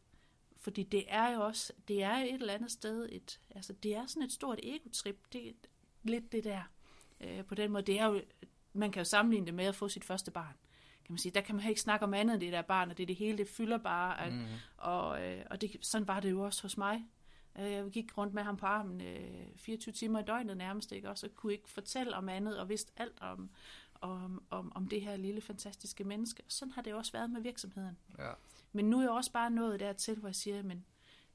Fordi 0.56 0.82
det 0.82 1.04
er 1.08 1.30
jo 1.30 1.40
også, 1.40 1.72
det 1.88 2.02
er 2.02 2.16
et 2.16 2.34
eller 2.34 2.54
andet 2.54 2.70
sted, 2.70 3.08
et, 3.12 3.40
altså 3.50 3.72
det 3.72 3.96
er 3.96 4.06
sådan 4.06 4.22
et 4.22 4.32
stort 4.32 4.58
egotrip, 4.62 5.32
det 5.32 5.48
er 5.48 5.52
lidt 6.02 6.32
det 6.32 6.44
der. 6.44 6.62
Øh, 7.20 7.44
på 7.44 7.54
den 7.54 7.72
måde, 7.72 7.82
det 7.82 8.00
er 8.00 8.06
jo, 8.06 8.20
man 8.72 8.92
kan 8.92 9.00
jo 9.00 9.04
sammenligne 9.04 9.46
det 9.46 9.54
med 9.54 9.64
at 9.64 9.74
få 9.74 9.88
sit 9.88 10.04
første 10.04 10.30
barn. 10.30 10.54
Kan 11.04 11.12
man 11.12 11.18
sige. 11.18 11.32
Der 11.32 11.40
kan 11.40 11.56
man 11.56 11.68
ikke 11.68 11.80
snakke 11.80 12.04
om 12.04 12.14
andet 12.14 12.34
end 12.34 12.40
det 12.40 12.52
der 12.52 12.62
barn, 12.62 12.90
og 12.90 12.98
det 12.98 13.08
det 13.08 13.16
hele, 13.16 13.38
det 13.38 13.48
fylder 13.48 13.78
bare. 13.78 14.20
At, 14.20 14.32
mm. 14.32 14.44
Og, 14.76 15.26
øh, 15.26 15.44
og 15.50 15.60
det, 15.60 15.76
sådan 15.80 16.08
var 16.08 16.20
det 16.20 16.30
jo 16.30 16.40
også 16.40 16.62
hos 16.62 16.76
mig. 16.76 17.04
Øh, 17.58 17.72
jeg 17.72 17.90
gik 17.90 18.18
rundt 18.18 18.34
med 18.34 18.42
ham 18.42 18.56
på 18.56 18.66
armen 18.66 19.00
øh, 19.00 19.46
24 19.56 19.92
timer 19.92 20.20
i 20.20 20.24
døgnet 20.24 20.56
nærmest, 20.56 20.92
ikke? 20.92 21.10
og 21.10 21.18
så 21.18 21.28
kunne 21.28 21.52
ikke 21.52 21.70
fortælle 21.70 22.14
om 22.14 22.28
andet, 22.28 22.58
og 22.58 22.68
vidste 22.68 22.92
alt 22.96 23.20
om, 23.20 23.50
om, 24.02 24.42
om, 24.50 24.72
om 24.74 24.88
det 24.88 25.00
her 25.00 25.16
lille 25.16 25.40
fantastiske 25.40 26.04
menneske. 26.04 26.42
Og 26.46 26.52
sådan 26.52 26.72
har 26.72 26.82
det 26.82 26.94
også 26.94 27.12
været 27.12 27.30
med 27.30 27.40
virksomheden. 27.40 27.98
Ja. 28.18 28.32
Men 28.72 28.90
nu 28.90 28.98
er 28.98 29.02
jeg 29.02 29.10
også 29.10 29.32
bare 29.32 29.50
nået 29.50 29.80
dertil, 29.80 30.18
hvor 30.18 30.28
jeg 30.28 30.34
siger, 30.34 30.62
men 30.62 30.84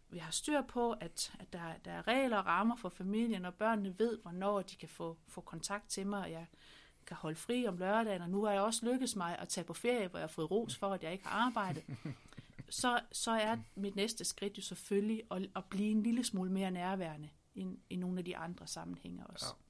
vi 0.09 0.17
har 0.17 0.31
styr 0.31 0.61
på, 0.61 0.91
at, 0.91 1.33
at 1.39 1.53
der, 1.53 1.73
der 1.85 1.91
er 1.91 2.07
regler 2.07 2.37
og 2.37 2.45
rammer 2.45 2.75
for 2.75 2.89
familien, 2.89 3.45
og 3.45 3.53
børnene 3.53 3.99
ved, 3.99 4.17
hvornår 4.21 4.61
de 4.61 4.75
kan 4.75 4.89
få, 4.89 5.17
få 5.27 5.41
kontakt 5.41 5.89
til 5.89 6.07
mig, 6.07 6.21
og 6.21 6.31
jeg 6.31 6.45
kan 7.07 7.17
holde 7.17 7.35
fri 7.35 7.67
om 7.67 7.77
lørdagen, 7.77 8.21
og 8.21 8.29
nu 8.29 8.43
har 8.43 8.51
jeg 8.51 8.61
også 8.61 8.85
lykkes 8.85 9.15
mig 9.15 9.39
at 9.39 9.49
tage 9.49 9.65
på 9.65 9.73
ferie, 9.73 10.07
hvor 10.07 10.19
jeg 10.19 10.23
har 10.23 10.33
fået 10.33 10.51
ros 10.51 10.75
for, 10.75 10.87
at 10.93 11.03
jeg 11.03 11.11
ikke 11.11 11.27
har 11.27 11.45
arbejdet. 11.45 11.83
Så, 12.69 12.99
så 13.11 13.31
er 13.31 13.57
mit 13.75 13.95
næste 13.95 14.25
skridt 14.25 14.57
jo 14.57 14.61
selvfølgelig 14.61 15.23
at, 15.31 15.49
at 15.55 15.65
blive 15.65 15.91
en 15.91 16.03
lille 16.03 16.23
smule 16.23 16.51
mere 16.51 16.71
nærværende 16.71 17.29
i, 17.55 17.67
i 17.89 17.95
nogle 17.95 18.19
af 18.19 18.25
de 18.25 18.37
andre 18.37 18.67
sammenhænge 18.67 19.27
også. 19.27 19.45
Ja. 19.45 19.66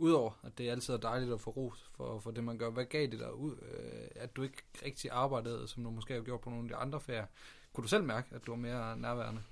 Udover 0.00 0.40
at 0.42 0.58
det 0.58 0.68
er 0.68 0.72
altid 0.72 0.98
dejligt 0.98 1.32
at 1.32 1.40
få 1.40 1.50
ros 1.50 1.90
for, 1.96 2.18
for 2.18 2.30
det, 2.30 2.44
man 2.44 2.58
gør. 2.58 2.70
Hvad 2.70 2.84
gav 2.84 3.06
det 3.06 3.18
dig 3.18 3.34
ud, 3.34 3.56
øh, 3.62 4.08
at 4.14 4.36
du 4.36 4.42
ikke 4.42 4.62
rigtig 4.84 5.10
arbejdede, 5.10 5.68
som 5.68 5.84
du 5.84 5.90
måske 5.90 6.14
har 6.14 6.20
gjort 6.20 6.40
på 6.40 6.50
nogle 6.50 6.64
af 6.64 6.68
de 6.68 6.76
andre 6.76 7.00
ferier? 7.00 7.26
Kunne 7.72 7.82
du 7.82 7.88
selv 7.88 8.04
mærke, 8.04 8.34
at 8.34 8.46
du 8.46 8.52
var 8.52 8.58
mere 8.58 8.96
nærværende? 8.96 9.42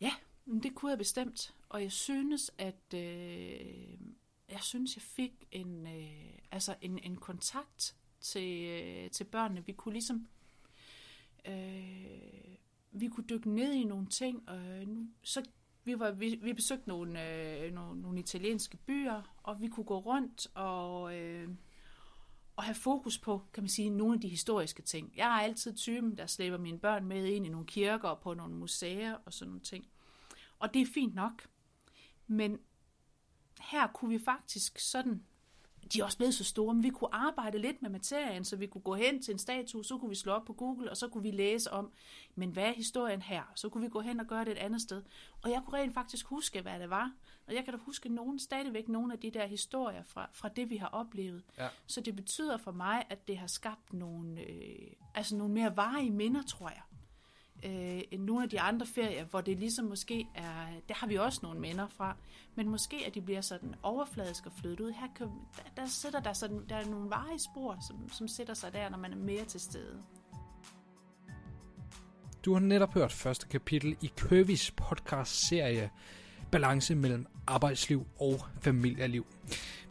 Ja, 0.00 0.12
det 0.62 0.74
kunne 0.74 0.90
jeg 0.90 0.98
bestemt. 0.98 1.54
Og 1.68 1.82
jeg 1.82 1.92
synes, 1.92 2.50
at 2.58 2.94
øh, 2.94 3.00
jeg 4.48 4.60
synes, 4.60 4.96
jeg 4.96 5.02
fik 5.02 5.32
en, 5.52 5.86
øh, 5.86 6.38
altså 6.50 6.74
en, 6.80 6.98
en 6.98 7.16
kontakt 7.16 7.96
til, 8.20 8.64
øh, 8.64 9.10
til 9.10 9.24
børnene. 9.24 9.66
Vi 9.66 9.72
kunne 9.72 9.92
ligesom 9.92 10.28
øh, 11.48 12.56
vi 12.92 13.08
kunne 13.08 13.24
dykke 13.30 13.50
ned 13.50 13.72
i 13.72 13.84
nogle 13.84 14.06
ting, 14.06 14.48
og 14.48 14.58
nu, 14.86 15.06
så 15.22 15.42
vi, 15.84 15.98
var, 15.98 16.10
vi, 16.10 16.38
vi 16.42 16.52
besøgte 16.52 16.88
nogle, 16.88 17.28
øh, 17.28 17.72
nogle, 17.72 18.00
nogle 18.00 18.20
italienske 18.20 18.76
byer, 18.76 19.22
og 19.42 19.60
vi 19.60 19.68
kunne 19.68 19.84
gå 19.84 19.98
rundt 19.98 20.46
og, 20.54 21.16
øh, 21.16 21.48
og 22.56 22.64
have 22.64 22.74
fokus 22.74 23.18
på, 23.18 23.42
kan 23.54 23.62
man 23.62 23.68
sige, 23.68 23.90
nogle 23.90 24.14
af 24.14 24.20
de 24.20 24.28
historiske 24.28 24.82
ting. 24.82 25.12
Jeg 25.16 25.26
er 25.26 25.44
altid 25.44 25.74
typen, 25.74 26.18
der 26.18 26.26
slæber 26.26 26.58
mine 26.58 26.78
børn 26.78 27.06
med 27.06 27.26
ind 27.26 27.46
i 27.46 27.48
nogle 27.48 27.66
kirker 27.66 28.08
og 28.08 28.20
på 28.20 28.34
nogle 28.34 28.54
museer 28.54 29.14
og 29.14 29.32
sådan 29.32 29.48
nogle 29.48 29.60
ting. 29.60 29.88
Og 30.58 30.74
det 30.74 30.82
er 30.82 30.86
fint 30.94 31.14
nok. 31.14 31.48
Men 32.26 32.58
her 33.60 33.86
kunne 33.86 34.18
vi 34.18 34.24
faktisk 34.24 34.78
sådan 34.78 35.22
de 35.92 36.00
er 36.00 36.04
også 36.04 36.16
blevet 36.16 36.34
så 36.34 36.44
store, 36.44 36.74
men 36.74 36.82
vi 36.82 36.90
kunne 36.90 37.14
arbejde 37.14 37.58
lidt 37.58 37.82
med 37.82 37.90
materien, 37.90 38.44
så 38.44 38.56
vi 38.56 38.66
kunne 38.66 38.82
gå 38.82 38.94
hen 38.94 39.22
til 39.22 39.32
en 39.32 39.38
statue, 39.38 39.84
så 39.84 39.98
kunne 39.98 40.08
vi 40.08 40.14
slå 40.14 40.32
op 40.32 40.44
på 40.44 40.52
Google, 40.52 40.90
og 40.90 40.96
så 40.96 41.08
kunne 41.08 41.22
vi 41.22 41.30
læse 41.30 41.72
om, 41.72 41.92
men 42.34 42.50
hvad 42.50 42.64
er 42.64 42.72
historien 42.72 43.22
her? 43.22 43.42
Så 43.54 43.68
kunne 43.68 43.82
vi 43.82 43.88
gå 43.88 44.00
hen 44.00 44.20
og 44.20 44.26
gøre 44.26 44.44
det 44.44 44.52
et 44.52 44.58
andet 44.58 44.82
sted. 44.82 45.02
Og 45.42 45.50
jeg 45.50 45.62
kunne 45.66 45.80
rent 45.80 45.94
faktisk 45.94 46.26
huske, 46.26 46.60
hvad 46.60 46.78
det 46.78 46.90
var. 46.90 47.12
Og 47.46 47.54
jeg 47.54 47.64
kan 47.64 47.74
da 47.74 47.78
huske 47.78 48.08
nogen, 48.08 48.38
stadigvæk 48.38 48.88
nogle 48.88 49.12
af 49.12 49.18
de 49.18 49.30
der 49.30 49.46
historier 49.46 50.02
fra, 50.02 50.30
fra 50.32 50.48
det, 50.48 50.70
vi 50.70 50.76
har 50.76 50.88
oplevet. 50.88 51.42
Ja. 51.58 51.68
Så 51.86 52.00
det 52.00 52.16
betyder 52.16 52.56
for 52.56 52.72
mig, 52.72 53.06
at 53.10 53.28
det 53.28 53.38
har 53.38 53.46
skabt 53.46 53.92
nogle, 53.92 54.40
øh, 54.40 54.90
altså 55.14 55.36
nogle 55.36 55.54
mere 55.54 55.76
varige 55.76 56.10
minder, 56.10 56.42
tror 56.42 56.68
jeg 56.68 56.82
øh, 57.62 58.00
end 58.10 58.22
nogle 58.22 58.42
af 58.42 58.50
de 58.50 58.60
andre 58.60 58.86
ferier, 58.86 59.24
hvor 59.24 59.40
det 59.40 59.58
ligesom 59.58 59.84
måske 59.84 60.26
er, 60.34 60.66
der 60.88 60.94
har 60.94 61.06
vi 61.06 61.14
også 61.14 61.40
nogle 61.42 61.60
minder 61.60 61.86
fra, 61.88 62.16
men 62.54 62.68
måske 62.68 62.96
at 63.06 63.14
de 63.14 63.20
bliver 63.20 63.40
sådan 63.40 63.74
overfladisk 63.82 64.46
og 64.46 64.52
flyttet 64.60 64.80
ud. 64.80 64.92
Her 64.92 65.08
kan, 65.16 65.26
der, 65.26 65.82
der 65.82 65.86
sidder 65.86 66.20
der 66.20 66.32
sådan, 66.32 66.64
der 66.68 66.76
er 66.76 66.86
nogle 66.86 67.10
varige 67.10 67.40
spor, 67.52 67.78
som, 67.88 68.08
som 68.08 68.28
sætter 68.28 68.54
sig 68.54 68.72
der, 68.72 68.88
når 68.88 68.98
man 68.98 69.12
er 69.12 69.16
mere 69.16 69.44
til 69.44 69.60
stede. 69.60 70.02
Du 72.44 72.52
har 72.52 72.60
netop 72.60 72.94
hørt 72.94 73.12
første 73.12 73.48
kapitel 73.48 73.96
i 74.00 74.12
Køvis 74.16 74.70
podcast-serie 74.70 75.90
Balance 76.50 76.94
mellem 76.94 77.26
arbejdsliv 77.46 78.06
og 78.20 78.40
familieliv. 78.60 79.26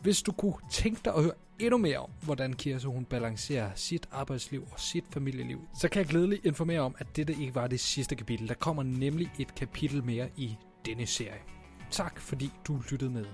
Hvis 0.02 0.22
du 0.22 0.32
kunne 0.32 0.56
tænke 0.72 1.02
dig 1.06 1.16
at 1.16 1.24
høre 1.24 1.34
endnu 1.62 1.78
mere 1.78 1.98
om, 1.98 2.10
hvordan 2.22 2.54
Kirse 2.54 2.88
hun 2.88 3.06
balancerer 3.06 3.72
sit 3.76 4.08
arbejdsliv 4.12 4.68
og 4.72 4.80
sit 4.80 5.04
familieliv, 5.12 5.60
så 5.80 5.90
kan 5.90 6.00
jeg 6.00 6.08
glædeligt 6.10 6.46
informere 6.46 6.80
om, 6.80 6.96
at 7.00 7.16
dette 7.16 7.34
ikke 7.34 7.56
var 7.56 7.68
det 7.68 7.80
sidste 7.80 8.16
kapitel. 8.16 8.48
Der 8.48 8.54
kommer 8.54 8.84
nemlig 8.84 9.32
et 9.40 9.56
kapitel 9.56 10.04
mere 10.04 10.30
i 10.38 10.58
denne 10.86 11.06
serie. 11.06 11.42
Tak 11.92 12.20
fordi 12.20 12.52
du 12.68 12.82
lyttede 12.92 13.12
med. 13.12 13.26